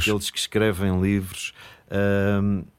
[0.08, 1.52] aqueles que escrevem livros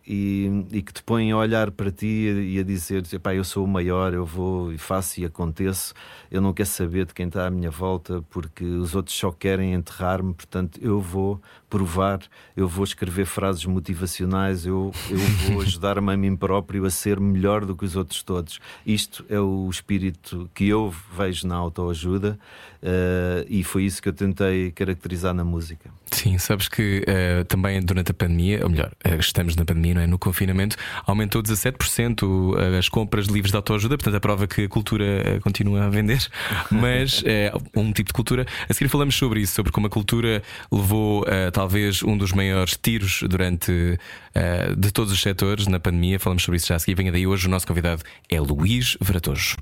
[0.06, 3.68] e, e que te põem a olhar para ti e a dizer: eu sou o
[3.68, 5.94] maior, eu vou e faço e aconteço,
[6.30, 9.74] eu não quero saber de quem está à minha volta porque os outros só querem
[9.74, 12.20] enterrar-me, portanto eu vou provar,
[12.56, 17.66] eu vou escrever frases motivacionais, eu, eu vou ajudar-me a mim próprio a ser melhor
[17.66, 18.60] do que os outros todos.
[18.86, 22.38] Isto é o espírito que eu vejo na autoajuda
[22.84, 25.90] uh, e foi isso que eu tentei caracterizar na música.
[26.12, 30.02] Sim, sabes que uh, também durante a pandemia, ou melhor, eh, estamos na pandemia, não
[30.02, 30.08] é?
[30.08, 30.76] no confinamento,
[31.06, 35.40] aumentou 17% as compras de livros de autoajuda, portanto, a prova que a cultura eh,
[35.40, 36.28] continua a vender,
[36.72, 38.46] mas é um tipo de cultura.
[38.70, 42.78] A seguir falamos sobre isso, sobre como a cultura levou uh, talvez um dos maiores
[42.82, 46.20] tiros durante uh, de todos os setores na pandemia.
[46.20, 46.96] Falamos sobre isso já a seguir.
[46.96, 49.58] Venha daí hoje, o nosso convidado é Luís Veratojo.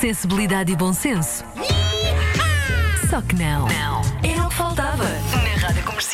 [0.00, 1.44] Sensibilidade e bom senso.
[3.08, 3.68] Só que não.
[3.68, 4.02] Não.
[4.22, 5.53] Era o que faltava Rádio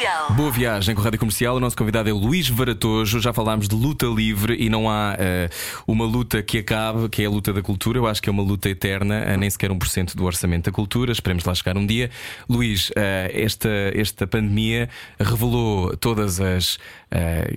[0.00, 0.32] Comercial.
[0.32, 1.56] Boa viagem com a Rádio Comercial.
[1.56, 3.20] O nosso convidado é Luís Varatojo.
[3.20, 7.26] Já falámos de luta livre e não há uh, uma luta que acabe, que é
[7.26, 7.98] a luta da cultura.
[7.98, 11.12] Eu acho que é uma luta eterna, nem sequer 1% do orçamento da cultura.
[11.12, 12.10] Esperemos lá chegar um dia.
[12.48, 12.94] Luís, uh,
[13.32, 14.88] esta, esta pandemia
[15.18, 16.78] revelou todas as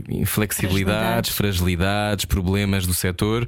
[0.10, 2.26] inflexibilidades, fragilidades.
[2.26, 3.48] problemas do setor.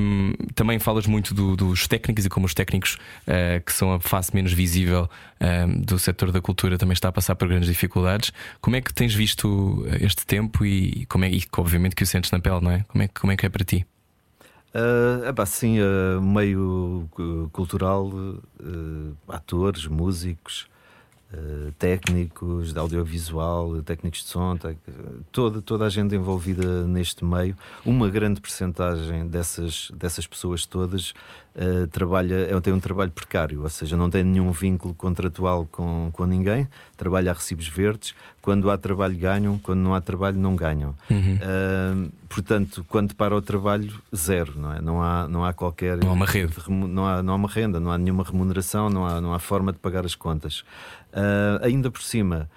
[0.00, 2.98] Um, também falas muito do, dos técnicos e como os técnicos,
[3.64, 5.08] que são a face menos visível
[5.40, 8.32] um, do setor da cultura, também está a passar por grandes dificuldades.
[8.60, 12.30] Como é que tens visto este tempo e como é, e obviamente que o sentes
[12.30, 12.84] na pele, não é?
[12.88, 13.86] Como é, como é que é para ti?
[14.74, 17.08] Uh, é pá, sim, uh, meio
[17.52, 20.68] cultural, uh, atores, músicos,
[21.78, 24.56] técnicos de audiovisual, técnicos de som,
[25.30, 27.56] toda, toda a gente envolvida neste meio.
[27.84, 31.12] Uma grande percentagem dessas, dessas pessoas todas
[31.58, 36.10] uh, trabalha, é, tem um trabalho precário, ou seja, não tem nenhum vínculo contratual com,
[36.12, 38.14] com ninguém, trabalha a recibos verdes.
[38.40, 40.94] Quando há trabalho, ganham, quando não há trabalho, não ganham.
[41.10, 41.34] Uhum.
[41.34, 44.80] Uh, portanto, quando para o trabalho, zero, não é?
[44.80, 45.98] Não há, não há qualquer.
[45.98, 46.54] Não há uma rede.
[46.68, 49.72] Não há, não há uma renda, não há nenhuma remuneração, não há, não há forma
[49.72, 50.60] de pagar as contas.
[51.12, 52.48] Uh, ainda por cima.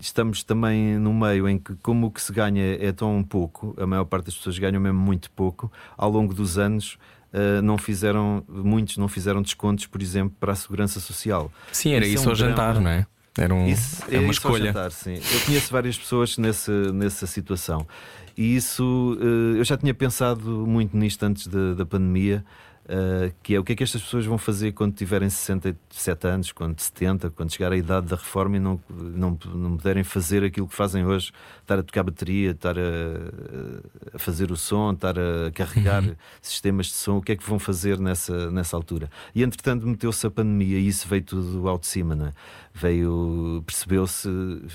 [0.00, 3.86] Estamos também num meio em que, como o que se ganha é tão pouco, a
[3.86, 6.96] maior parte das pessoas ganham mesmo muito pouco, ao longo dos anos
[7.32, 11.50] Uh, não fizeram, muitos não fizeram descontos, por exemplo, para a segurança social.
[11.72, 13.06] Sim, era isso, isso é um ao jantar, não é?
[13.38, 14.66] Era um, isso, é uma escolha.
[14.66, 15.14] Jantar, sim.
[15.14, 17.86] Eu conheço várias pessoas nesse, nessa situação.
[18.36, 22.44] E isso, uh, eu já tinha pensado muito nisto antes da, da pandemia.
[22.84, 26.50] Uh, que é o que é que estas pessoas vão fazer quando tiverem 67 anos,
[26.50, 30.66] quando 70, quando chegar à idade da reforma e não, não, não puderem fazer aquilo
[30.66, 35.52] que fazem hoje, estar a tocar bateria, estar a, a fazer o som, estar a
[35.54, 36.16] carregar uhum.
[36.42, 39.08] sistemas de som, o que é que vão fazer nessa, nessa altura?
[39.32, 42.32] E entretanto meteu-se a pandemia e isso veio tudo ao de cima, não é?
[42.74, 44.28] veio, percebeu-se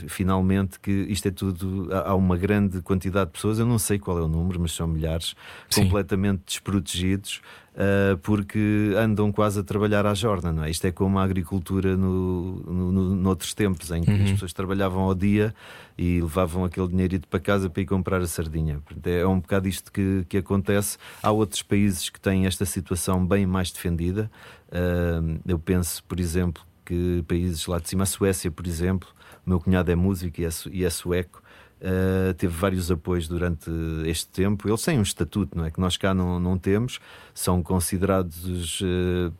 [0.07, 4.19] finalmente que isto é tudo, há uma grande quantidade de pessoas, eu não sei qual
[4.19, 5.35] é o número, mas são milhares,
[5.69, 5.83] Sim.
[5.83, 7.41] completamente desprotegidos.
[7.77, 10.69] Uh, porque andam quase a trabalhar à jornada, não é?
[10.71, 14.23] Isto é como a agricultura no, no, no, noutros tempos, em que uhum.
[14.23, 15.53] as pessoas trabalhavam ao dia
[15.95, 18.81] e levavam aquele dinheirito para casa para ir comprar a sardinha.
[19.05, 20.97] É um bocado isto que, que acontece.
[21.21, 24.31] Há outros países que têm esta situação bem mais defendida.
[24.69, 29.07] Uh, eu penso, por exemplo, que países lá de cima, a Suécia, por exemplo,
[29.45, 31.43] o meu cunhado é músico e é, e é sueco,
[31.79, 33.69] Uh, teve vários apoios durante
[34.05, 34.67] este tempo.
[34.67, 35.69] Eles têm um estatuto, não é?
[35.69, 36.99] Que nós cá não, não temos,
[37.35, 39.31] são considerados, uh,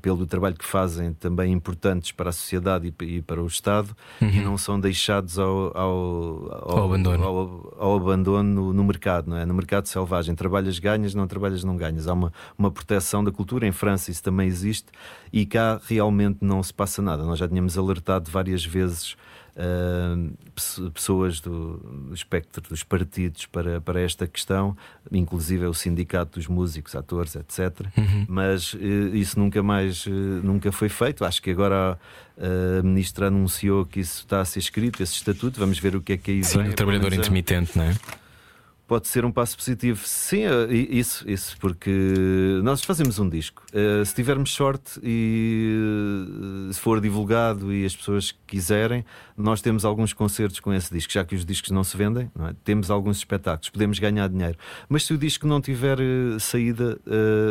[0.00, 4.28] pelo trabalho que fazem, também importantes para a sociedade e, e para o Estado uhum.
[4.30, 9.36] e não são deixados ao, ao, ao, ao abandono, ao, ao abandono no, mercado, não
[9.36, 9.44] é?
[9.44, 10.34] No mercado selvagem.
[10.34, 12.08] Trabalhas, ganhas, não trabalhas, não ganhas.
[12.08, 13.66] Há uma, uma proteção da cultura.
[13.66, 14.86] Em França isso também existe
[15.30, 17.22] e cá realmente não se passa nada.
[17.22, 19.14] Nós já tínhamos alertado várias vezes
[19.56, 24.76] uh, pessoas do, espectro dos partidos para, para esta questão,
[25.10, 27.86] inclusive o sindicato dos músicos, atores, etc.
[27.96, 28.26] Uhum.
[28.28, 28.78] Mas uh,
[29.14, 31.24] isso nunca mais uh, nunca foi feito.
[31.24, 31.98] Acho que agora
[32.38, 35.58] a ministra anunciou que isso está a ser escrito, esse estatuto.
[35.58, 36.70] Vamos ver o que é que aí Sim, vem.
[36.70, 37.94] o trabalhador intermitente, não é?
[38.86, 40.00] pode ser um passo positivo.
[40.06, 41.90] Sim, eh, isso, isso, porque
[42.62, 43.62] nós fazemos um disco.
[43.72, 45.76] Eh, se tivermos sorte e
[46.68, 49.04] eh, se for divulgado e as pessoas quiserem,
[49.36, 52.48] nós temos alguns concertos com esse disco, já que os discos não se vendem, não
[52.48, 52.54] é?
[52.64, 54.56] temos alguns espetáculos, podemos ganhar dinheiro.
[54.88, 55.98] Mas se o disco não tiver
[56.40, 56.98] saída,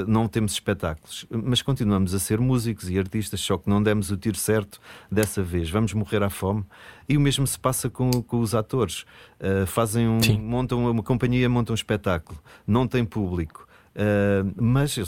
[0.08, 1.26] não temos espetáculos.
[1.30, 4.80] Mas continuamos a ser músicos e artistas, só que não demos o tiro certo
[5.12, 5.70] dessa vez.
[5.70, 6.66] Vamos morrer à fome.
[7.08, 9.06] E o mesmo se passa com, com os atores.
[9.40, 13.68] Uh, fazem um, montam uma companhia, montam um espetáculo, não tem público.
[13.96, 15.00] Uh, mas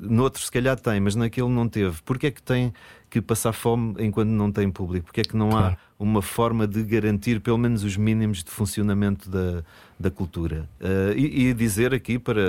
[0.00, 2.02] noutro se calhar tem, mas naquele não teve.
[2.02, 2.72] Porquê é que tem
[3.08, 5.06] que passar fome enquanto não tem público?
[5.06, 5.76] Porquê é que não claro.
[5.76, 9.62] há uma forma de garantir pelo menos os mínimos de funcionamento da,
[9.98, 10.68] da cultura?
[10.80, 12.42] Uh, e, e, dizer aqui, para,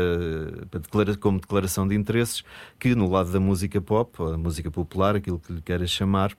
[0.69, 2.43] para declarar, como declaração de interesses,
[2.79, 6.35] que no lado da música pop, ou a música popular, aquilo que lhe queiras chamar,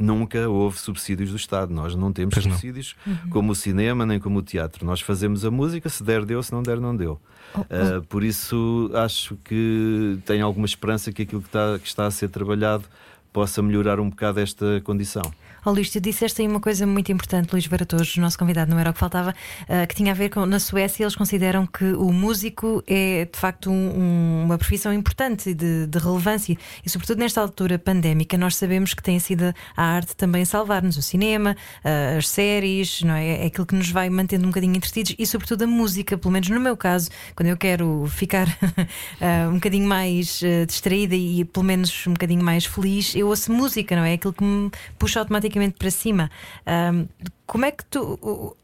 [0.00, 1.72] Nunca houve subsídios do Estado.
[1.72, 3.12] Nós não temos pois subsídios não.
[3.12, 3.30] Uhum.
[3.30, 4.86] como o cinema nem como o teatro.
[4.86, 7.20] Nós fazemos a música, se der, deu, se não der, não deu.
[7.54, 7.98] Oh, oh.
[7.98, 12.10] Uh, por isso, acho que tenho alguma esperança que aquilo que está, que está a
[12.10, 12.84] ser trabalhado
[13.32, 15.22] possa melhorar um bocado esta condição.
[15.64, 18.90] Oh, Luís, tu disseste aí uma coisa muito importante, Luís Baratojo, nosso convidado, não era
[18.90, 22.10] o que faltava, uh, que tinha a ver com na Suécia eles consideram que o
[22.10, 27.78] músico é de facto um, uma profissão importante de, de, relevância e, sobretudo nesta altura
[27.78, 33.00] pandémica, nós sabemos que tem sido a arte também salvar-nos, o cinema, uh, as séries,
[33.02, 33.44] não é?
[33.44, 36.48] é aquilo que nos vai mantendo um bocadinho entretidos e, sobretudo, a música, pelo menos
[36.48, 42.04] no meu caso, quando eu quero ficar uh, um bocadinho mais distraída e pelo menos
[42.08, 44.14] um bocadinho mais feliz, eu ouço música, não é?
[44.14, 46.30] Aquilo que me puxa automaticamente automaticamente para cima.
[46.66, 47.06] Um,
[47.46, 48.56] como é que tu.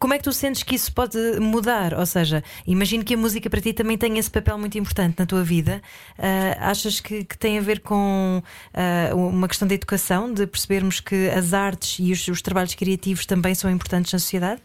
[0.00, 1.94] Como é que tu sentes que isso pode mudar?
[1.94, 5.24] Ou seja, imagino que a música para ti também tem esse papel muito importante na
[5.24, 5.80] tua vida.
[6.18, 8.42] Uh, achas que, que, tem a ver com
[8.74, 13.26] uh, uma questão de educação, de percebermos que as artes e os, os trabalhos criativos
[13.26, 14.60] também são importantes na sociedade?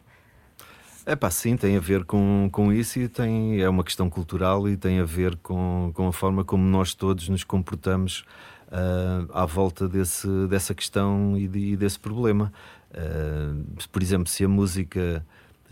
[1.05, 4.67] É pá, sim, tem a ver com, com isso e tem, é uma questão cultural
[4.67, 8.23] e tem a ver com, com a forma como nós todos nos comportamos
[8.71, 12.51] uh, à volta desse, dessa questão e, de, e desse problema.
[12.91, 15.25] Uh, por exemplo, se a música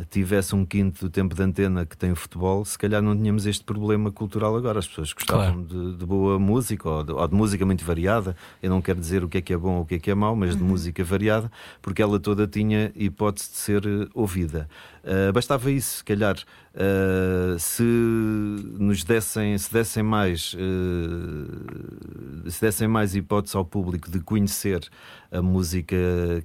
[0.10, 3.46] tivesse um quinto do tempo de antena que tem o futebol, se calhar não tínhamos
[3.46, 4.80] este problema cultural agora.
[4.80, 5.92] As pessoas gostavam claro.
[5.92, 8.36] de, de, boa música ou de, ou de, música muito variada.
[8.62, 10.10] Eu não quero dizer o que é que é bom ou o que é que
[10.10, 10.70] é mau, mas de uhum.
[10.70, 14.70] música variada, porque ela toda tinha hipótese de ser eh, ouvida.
[15.04, 22.88] Uh, bastava isso, se calhar, uh, se nos dessem, se dessem mais, uh, se dessem
[22.88, 24.88] mais hipótese ao público de conhecer
[25.32, 25.96] a música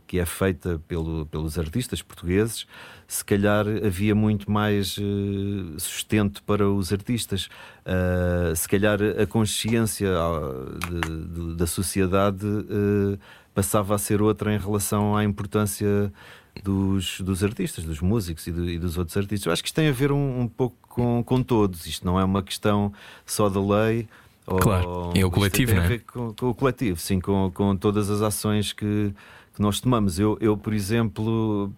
[0.06, 2.66] que é feita pelo, pelos artistas portugueses,
[3.14, 4.96] se calhar havia muito mais
[5.78, 7.48] sustento para os artistas.
[8.56, 10.10] se calhar a consciência
[10.88, 12.46] de, de, da sociedade
[13.54, 16.12] passava a ser outra em relação à importância
[16.62, 19.46] dos, dos artistas, dos músicos e, do, e, dos outros artistas.
[19.46, 21.86] Eu acho que isto tem a ver um, um pouco com, com todos.
[21.86, 22.92] Isto não é uma questão
[23.24, 24.08] só da lei.
[24.60, 25.86] Claro, é o coletivo, tem não é?
[25.86, 29.14] a ver com, com, o coletivo, sim, com, com todas as ações que,
[29.54, 30.18] que nós tomamos.
[30.18, 31.72] Eu, eu, por exemplo,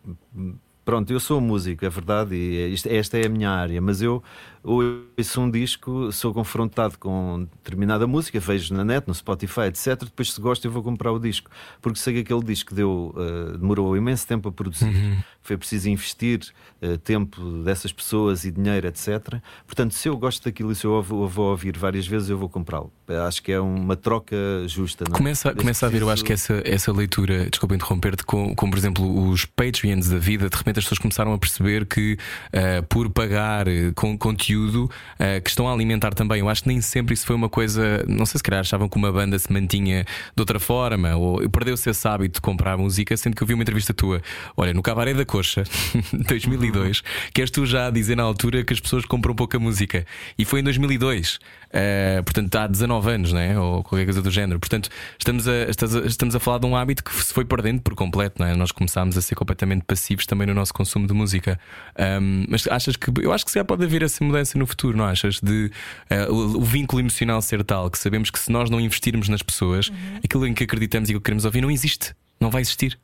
[0.87, 4.23] pronto, eu sou músico, é verdade, e esta é a minha área, mas eu
[4.67, 10.01] ouço um disco, sou confrontado com determinada música, vejo na net, no Spotify, etc.
[10.01, 11.49] Depois, se gosto, eu vou comprar o disco,
[11.81, 15.19] porque sei que aquele disco deu, uh, demorou imenso tempo a produzir, uhum.
[15.41, 16.41] foi preciso investir
[16.83, 19.37] uh, tempo dessas pessoas e dinheiro, etc.
[19.67, 22.49] Portanto, se eu gosto daquilo e se eu vou, vou ouvir várias vezes, eu vou
[22.49, 22.93] comprá-lo.
[23.25, 24.37] Acho que é uma troca
[24.67, 25.05] justa.
[25.09, 25.19] Não é?
[25.19, 28.77] Começa, começa a ver, eu acho que essa, essa leitura, desculpa interromper-te, com, com, por
[28.77, 33.09] exemplo, os Patreons da vida, de repente as pessoas começaram a perceber que uh, por
[33.11, 36.41] pagar com conteúdo conteúdo uh, que estão a alimentar também.
[36.41, 38.05] Eu acho que nem sempre isso foi uma coisa.
[38.09, 41.89] Não sei se calhar achavam que uma banda se mantinha de outra forma ou perdeu-se
[41.89, 44.23] esse hábito de comprar música, sendo que eu vi uma entrevista tua.
[44.57, 45.65] Olha, no Cabaré da Coxa,
[46.29, 47.03] 2002,
[47.35, 50.07] queres tu já dizer na altura que as pessoas compram pouca música?
[50.39, 51.39] E foi em 2002.
[51.67, 53.59] Uh, portanto, há 19 anos, né?
[53.59, 54.59] ou qualquer coisa do género.
[54.59, 54.89] Portanto,
[55.19, 55.65] estamos a,
[56.07, 58.41] estamos a falar de um hábito que se foi perdendo por completo.
[58.41, 58.55] Não é?
[58.55, 61.59] Nós começámos a ser completamente passivos também no nosso consumo de música.
[61.99, 65.05] Um, mas achas que eu acho que já pode haver essa mudança no futuro, não
[65.05, 65.41] achas?
[65.41, 65.71] De
[66.11, 69.43] uh, o, o, vínculo emocional ser tal que sabemos que se nós não investirmos nas
[69.43, 69.97] pessoas, uhum.
[70.25, 72.99] aquilo em que acreditamos e que queremos ouvir não existe, não vai existir.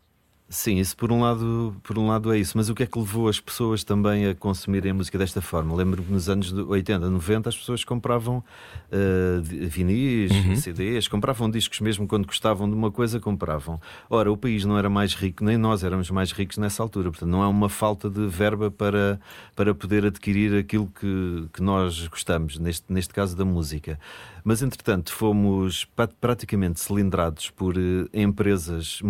[0.53, 2.99] Sim, isso por um lado, por um lado é isso, mas o que é que
[2.99, 5.75] levou as pessoas também a consumirem a música desta forma?
[5.75, 10.55] Lembro-me que nos anos 80, 90 as pessoas compravam uh, vinis, uhum.
[10.55, 13.81] CDs, compravam discos mesmo quando gostavam de uma coisa, compravam.
[14.11, 17.31] Ora, o país não era mais rico, nem nós éramos mais ricos nessa altura, portanto
[17.31, 19.19] não é uma falta de verba para,
[19.57, 23.99] para poder adquirir aquilo que, que nós gostamos, neste, neste caso da música.
[24.45, 25.87] Mas, entretanto, fomos
[26.21, 29.01] praticamente cilindrados por uh, empresas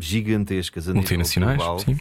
[0.00, 1.56] gigantescas a multinacionais.
[1.56, 1.78] Global.
[1.80, 1.98] Sim.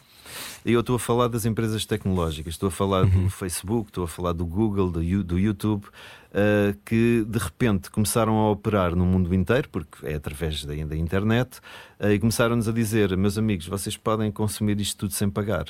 [0.65, 3.23] E eu estou a falar das empresas tecnológicas, estou a falar uhum.
[3.23, 8.37] do Facebook, estou a falar do Google, do, do YouTube, uh, que de repente começaram
[8.37, 11.59] a operar no mundo inteiro, porque é através da, da internet,
[11.99, 15.67] uh, e começaram-nos a dizer: meus amigos, vocês podem consumir isto tudo sem pagar.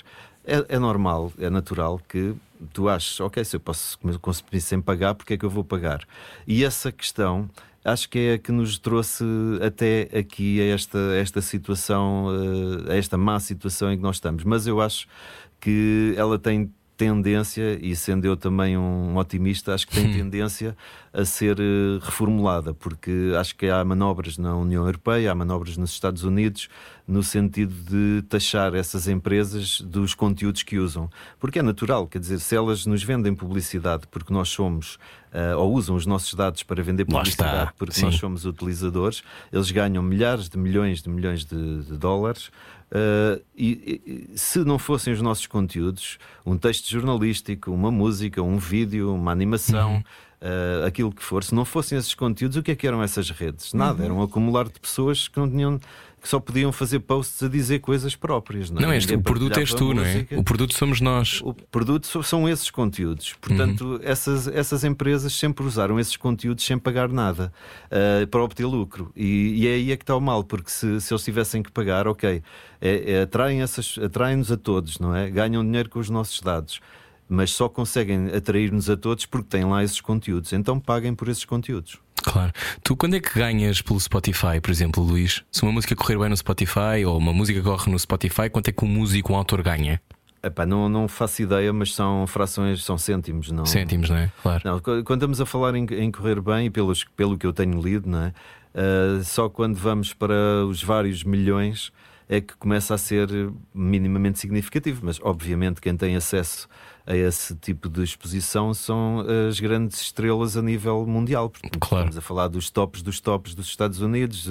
[0.50, 2.34] É, é, normal, é natural que
[2.72, 6.08] tu aches, ok, se eu posso consumir sem pagar, porque é que eu vou pagar?
[6.48, 7.50] E essa questão
[7.84, 9.26] acho que é a que nos trouxe
[9.62, 12.28] até aqui a esta, esta situação,
[12.88, 14.44] eh, a esta má situação em que nós estamos.
[14.46, 15.08] Mas eu acho
[15.60, 20.76] que ela tem tendência, e sendo eu também um otimista, acho que tem tendência
[21.14, 25.92] a ser eh, reformulada, porque acho que há manobras na União Europeia, há manobras nos
[25.92, 26.68] Estados Unidos,
[27.08, 31.10] no sentido de taxar essas empresas dos conteúdos que usam.
[31.40, 34.96] Porque é natural, quer dizer, se elas nos vendem publicidade porque nós somos,
[35.32, 38.06] uh, ou usam os nossos dados para vender publicidade porque Sim.
[38.06, 39.24] nós somos utilizadores,
[39.54, 42.50] eles ganham milhares de milhões de milhões de, de dólares.
[42.90, 48.58] Uh, e, e, se não fossem os nossos conteúdos, um texto jornalístico, uma música, um
[48.58, 50.04] vídeo, uma animação,
[50.42, 53.30] uh, aquilo que for, se não fossem esses conteúdos, o que é que eram essas
[53.30, 53.74] redes?
[53.74, 55.80] Nada, era um acumular de pessoas que não tinham
[56.28, 58.70] que só podiam fazer posts a dizer coisas próprias.
[58.70, 58.86] Não, é?
[58.88, 60.28] Não, este, o produto és tu, não é?
[60.36, 61.40] O produto somos nós.
[61.42, 63.34] O produto são esses conteúdos.
[63.40, 67.54] Portanto, essas, essas empresas sempre usaram esses conteúdos sem pagar nada
[67.86, 69.10] uh, para obter lucro.
[69.16, 71.72] E, e é aí é que está o mal, porque se, se eles tivessem que
[71.72, 72.44] pagar, ok,
[72.82, 75.30] é, é, atraem essas- atraem-nos a todos, não é?
[75.30, 76.82] Ganham dinheiro com os nossos dados.
[77.30, 80.52] Mas só conseguem atrair-nos a todos porque têm lá esses conteúdos.
[80.52, 82.00] Então paguem por esses conteúdos.
[82.24, 82.52] Claro.
[82.84, 85.44] Tu, quando é que ganhas pelo Spotify, por exemplo, Luís?
[85.52, 88.72] Se uma música correr bem no Spotify ou uma música corre no Spotify, quanto é
[88.72, 90.02] que um músico, um autor ganha?
[90.44, 93.66] Epá, não, não faço ideia, mas são frações, são cêntimos, não?
[93.66, 94.32] Cêntimos, não é?
[94.42, 94.62] Claro.
[94.64, 97.82] Não, qu- quando estamos a falar em, em correr bem, pelos, pelo que eu tenho
[97.82, 98.34] lido, não é?
[98.76, 100.36] Ah, só quando vamos para
[100.68, 101.92] os vários milhões
[102.30, 103.30] é que começa a ser
[103.74, 105.02] minimamente significativo.
[105.04, 106.68] Mas, obviamente, quem tem acesso
[107.06, 111.50] a esse tipo de exposição são as grandes estrelas a nível mundial.
[111.50, 112.04] Portanto, Claro.
[112.06, 114.50] Estamos a falar dos tops dos tops dos Estados Unidos,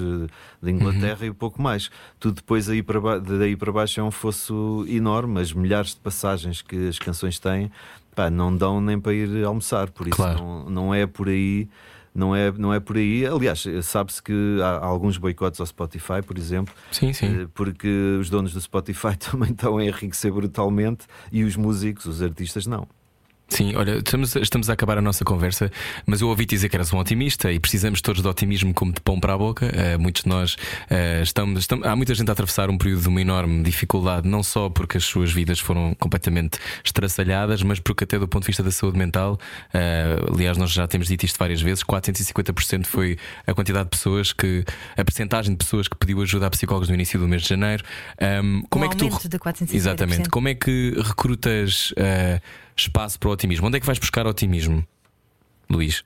[0.61, 1.27] da Inglaterra Uhum.
[1.27, 1.91] e pouco mais.
[2.19, 5.39] Tudo depois aí para daí para baixo é um fosso enorme.
[5.39, 7.71] As milhares de passagens que as canções têm
[8.15, 9.91] pá, não dão nem para ir almoçar.
[9.91, 10.39] Por isso Claro.
[10.39, 11.69] não, não é por aí.
[12.17, 13.27] Não é, não é por aí.
[13.27, 17.43] Aliás, sabe-se que há alguns boicotes ao Spotify, por exemplo, Sim, sim.
[17.43, 17.87] eh, porque
[18.19, 22.87] os donos do Spotify também estão a enriquecer brutalmente e os músicos, os artistas, não.
[23.49, 25.71] Sim, olha, estamos, estamos a acabar a nossa conversa,
[26.05, 28.99] mas eu ouvi dizer que eras um otimista e precisamos todos de otimismo como de
[28.99, 29.71] pão para a boca.
[29.73, 30.57] Eh, muitos de nós
[30.89, 34.43] eh, estamos, estamos- Há muita gente a atravessar um período de uma enorme dificuldade, não
[34.43, 38.61] só porque as suas vidas foram completamente estraçalhadas, mas porque, até do ponto de vista
[38.61, 39.39] da saúde mental,
[39.73, 43.17] eh, aliás, nós já temos dito isto várias vezes: 450% foi
[43.47, 44.65] a quantidade de pessoas que.
[44.97, 47.83] a percentagem de pessoas que pediu ajuda a psicólogos no início do mês de janeiro.
[48.19, 49.05] Ahm, como Um é que tu.
[49.29, 49.73] de 450%.
[49.73, 50.29] Exatamente.
[50.29, 51.93] Como é que recrutas
[52.77, 53.67] espaço para o otimismo?
[53.67, 54.83] Onde é que vais buscar otimismo,
[55.69, 56.03] Luís?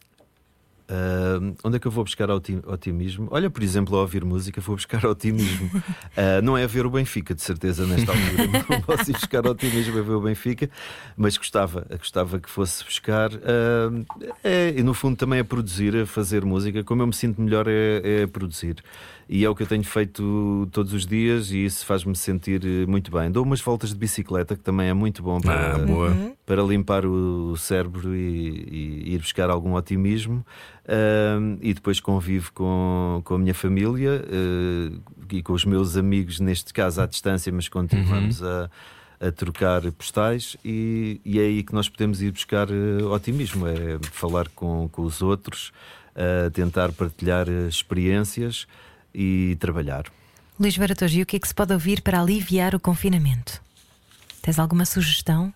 [0.93, 3.29] Ah, onde é que eu vou buscar oti- otimismo?
[3.31, 5.71] Olha, por exemplo, a ouvir música, vou buscar otimismo.
[6.17, 8.45] Ah, não é a ver o Benfica, de certeza, nesta altura.
[8.69, 10.69] Não posso ir buscar otimismo a ver o Benfica,
[11.15, 13.29] mas gostava, gostava que fosse buscar.
[13.35, 16.83] ah, é, e no fundo também é produzir, a fazer música.
[16.83, 18.75] Como eu me sinto melhor é, é produzir.
[19.29, 22.85] E é o que eu tenho feito todos os dias e isso faz-me sentir eh,
[22.85, 23.31] muito bem.
[23.31, 26.17] Dou umas voltas de bicicleta, que também é muito bom para, Ah, boa.
[26.51, 28.67] Para limpar o cérebro e,
[29.07, 30.45] e ir buscar algum otimismo.
[30.85, 34.91] Ahm, e depois convivo com, com a minha família eh,
[35.31, 38.69] e com os meus amigos, neste caso à distância, mas continuamos a,
[39.21, 40.57] a trocar postais.
[40.65, 45.03] E, e é aí que nós podemos ir buscar eh, otimismo: é falar com, com
[45.03, 45.71] os outros,
[46.13, 48.67] eh, tentar partilhar eh, experiências
[49.15, 50.03] e trabalhar.
[50.59, 53.61] Luís Baratojo, e o que é que se pode ouvir para aliviar o confinamento?
[54.41, 55.53] Tens alguma sugestão?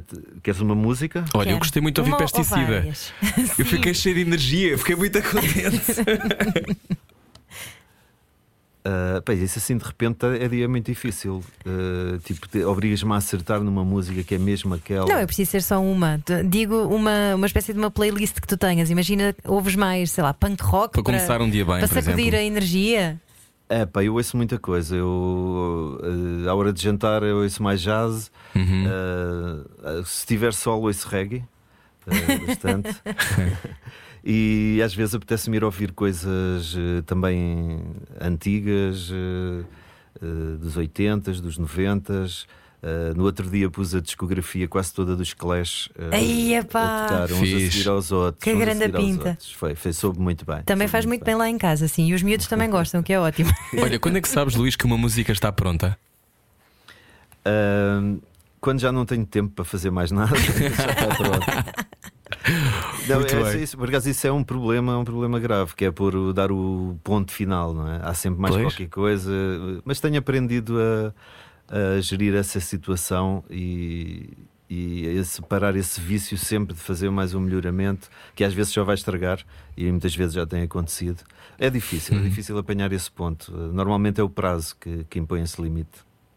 [0.00, 1.24] T- queres uma música?
[1.34, 1.58] Olha, eu Quero.
[1.58, 2.60] gostei muito de ouvir Uma ou pesticida.
[2.80, 3.12] várias?
[3.58, 6.86] Eu fiquei cheio de energia, fiquei muito contente.
[8.84, 11.40] Uh, pois, isso assim de repente é, é muito difícil.
[11.64, 15.06] Uh, tipo, te- obrigas-me a acertar numa música que é mesmo aquela.
[15.06, 16.20] Não, é preciso ser só uma.
[16.48, 18.90] Digo uma, uma espécie de uma playlist que tu tenhas.
[18.90, 22.34] Imagina, ouves mais, sei lá, punk rock Para começar um dia bem, para por sacudir
[22.34, 22.38] exemplo.
[22.38, 23.20] a energia.
[23.72, 24.94] É, pá, eu ouço muita coisa.
[24.94, 28.30] Eu, uh, à hora de jantar, eu ouço mais jazz.
[28.54, 28.84] Uhum.
[28.84, 31.42] Uh, se tiver sol, ouço reggae.
[32.06, 32.90] uh, bastante.
[34.22, 37.82] e às vezes apetece-me ir ouvir coisas também
[38.20, 39.10] antigas,
[40.60, 42.46] dos 80s, dos 90s.
[42.82, 47.30] Uh, no outro dia pus a discografia quase toda dos Clash uh, Aí, a tocar
[47.30, 48.42] uns a seguir aos outros.
[48.42, 49.28] Que grande pinta.
[49.28, 49.52] outros.
[49.52, 50.62] Foi, foi, soube muito bem.
[50.64, 52.08] Também faz muito bem lá em casa, sim.
[52.08, 53.52] E os miúdos também gostam, o que é ótimo.
[53.80, 55.96] Olha, quando é que sabes, Luís, que uma música está pronta?
[57.44, 58.18] Ahm,
[58.60, 61.46] quando já não tenho tempo para fazer mais nada, já está pronto.
[63.08, 63.62] Não, Muito é, bem.
[63.62, 66.98] isso, por acaso isso é um problema, um problema grave, que é por dar o
[67.04, 68.00] ponto final, não é?
[68.02, 68.66] Há sempre mais Pois.
[68.66, 69.30] qualquer coisa,
[69.84, 71.12] mas tenho aprendido a,
[71.68, 74.30] a gerir essa situação e,
[74.68, 78.84] e a separar esse vício sempre de fazer mais um melhoramento, que às vezes só
[78.84, 79.40] vai estragar
[79.76, 81.22] e muitas vezes já tem acontecido.
[81.58, 82.20] É difícil, Uhum.
[82.24, 83.52] é difícil apanhar esse ponto.
[83.52, 85.90] Normalmente é o prazo que, que impõe esse limite.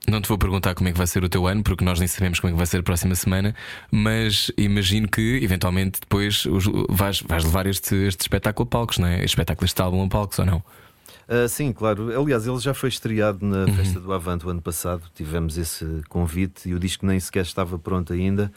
[0.07, 2.07] Não te vou perguntar como é que vai ser o teu ano, porque nós nem
[2.07, 3.55] sabemos como é que vai ser a próxima semana,
[3.91, 9.07] mas imagino que eventualmente depois os- vais, vais levar este, este espetáculo a palcos, não
[9.07, 9.15] é?
[9.15, 10.63] Este espetáculo, este álbum a palcos ou não?
[11.27, 12.09] Ah, sim, claro.
[12.19, 13.73] Aliás, ele já foi estreado na Uhum.
[13.73, 15.03] festa do Avante o ano passado.
[15.15, 18.51] Tivemos esse convite e o disco nem sequer estava pronto ainda,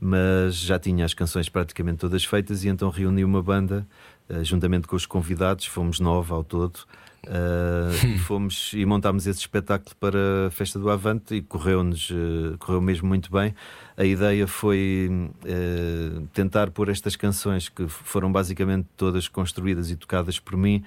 [0.00, 3.86] mas já tinha as canções praticamente todas feitas e então reuni uma banda,
[4.28, 6.80] ah, juntamente com os convidados, fomos nove ao todo.
[7.24, 12.80] Uh, fomos e montámos esse espetáculo para a Festa do Avante e correu-nos, uh, correu
[12.80, 13.54] mesmo muito bem.
[13.96, 15.08] A ideia foi
[15.44, 20.82] uh, tentar pôr estas canções que foram basicamente todas construídas e tocadas por mim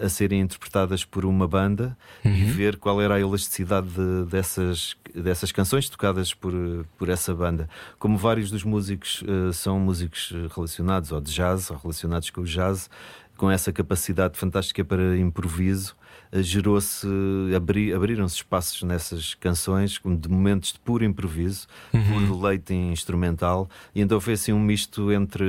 [0.00, 2.32] a serem interpretadas por uma banda uhum.
[2.32, 6.52] e ver qual era a elasticidade de, dessas, dessas canções tocadas por,
[6.96, 7.68] por essa banda.
[7.98, 12.88] Como vários dos músicos são músicos relacionados de jazz ou relacionados com o jazz,
[13.36, 15.96] com essa capacidade fantástica para improviso,
[16.32, 17.06] eh, gerou-se,
[17.54, 22.04] abri, abriram-se espaços nessas canções de momentos de puro improviso, uhum.
[22.04, 25.44] puro deleite instrumental, e então foi assim um misto entre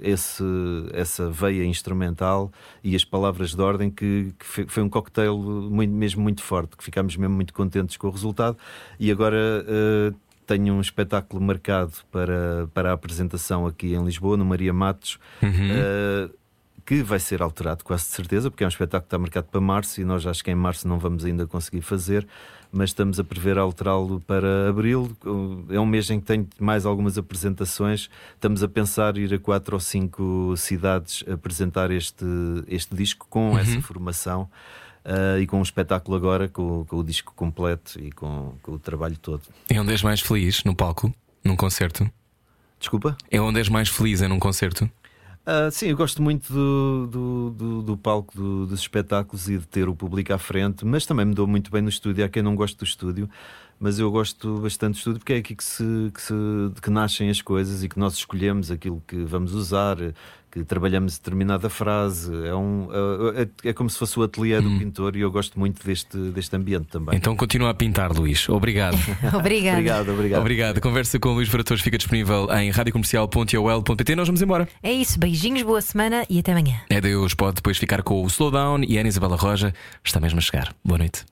[0.00, 0.44] esse,
[0.92, 2.50] essa veia instrumental
[2.82, 6.84] e as palavras de ordem que, que foi um cocktail muito, mesmo muito forte, que
[6.84, 8.56] ficámos mesmo muito contentes com o resultado,
[8.98, 9.64] e agora.
[9.66, 15.18] Uh, tenho um espetáculo marcado para, para a apresentação aqui em Lisboa, no Maria Matos.
[15.40, 15.48] Uhum.
[15.48, 16.41] Uh,
[16.84, 19.60] que vai ser alterado quase de certeza, porque é um espetáculo que está marcado para
[19.60, 22.26] março e nós acho que em março não vamos ainda conseguir fazer,
[22.72, 25.14] mas estamos a prever alterá-lo para abril.
[25.68, 28.08] É um mês em que tenho mais algumas apresentações.
[28.34, 32.24] Estamos a pensar ir a quatro ou cinco cidades apresentar este,
[32.66, 33.58] este disco com uhum.
[33.58, 34.48] essa formação.
[35.04, 38.78] Uh, e com um espetáculo agora, com, com o disco completo e com, com, o
[38.78, 39.42] trabalho todo.
[39.68, 40.62] É onde és mais feliz?
[40.62, 41.12] No palco?
[41.44, 42.08] Num concerto?
[42.78, 43.16] Desculpa?
[43.28, 44.22] É onde és mais feliz?
[44.22, 44.88] É num concerto?
[45.44, 49.66] Uh, sim, eu gosto muito do, do, do, do palco do, dos espetáculos e de
[49.66, 52.24] ter o público à frente, mas também me dou muito bem no estúdio.
[52.24, 53.28] Há quem não goste do estúdio,
[53.82, 55.82] mas eu gosto bastante do estúdio porque é aqui que, se,
[56.14, 56.32] que, se,
[56.80, 59.96] que nascem as coisas e que nós escolhemos aquilo que vamos usar,
[60.52, 62.32] que trabalhamos determinada frase.
[62.46, 62.88] É, um,
[63.34, 64.78] é, é, é como se fosse o ateliê do hum.
[64.78, 67.16] pintor e eu gosto muito deste, deste ambiente também.
[67.16, 68.48] Então continua a pintar, Luís.
[68.48, 68.94] Obrigado.
[69.34, 69.74] obrigado.
[69.78, 70.40] obrigado, obrigado.
[70.40, 70.78] Obrigado.
[70.78, 74.14] A conversa com o Luís Varatores fica disponível em radiocomercial.ol.pt.
[74.14, 74.68] Nós vamos embora.
[74.80, 75.18] É isso.
[75.18, 76.82] Beijinhos, boa semana e até amanhã.
[76.88, 77.34] É Deus.
[77.34, 79.74] Pode depois ficar com o Slowdown e a Ana Isabela Roja
[80.04, 80.72] está mesmo a chegar.
[80.84, 81.31] Boa noite.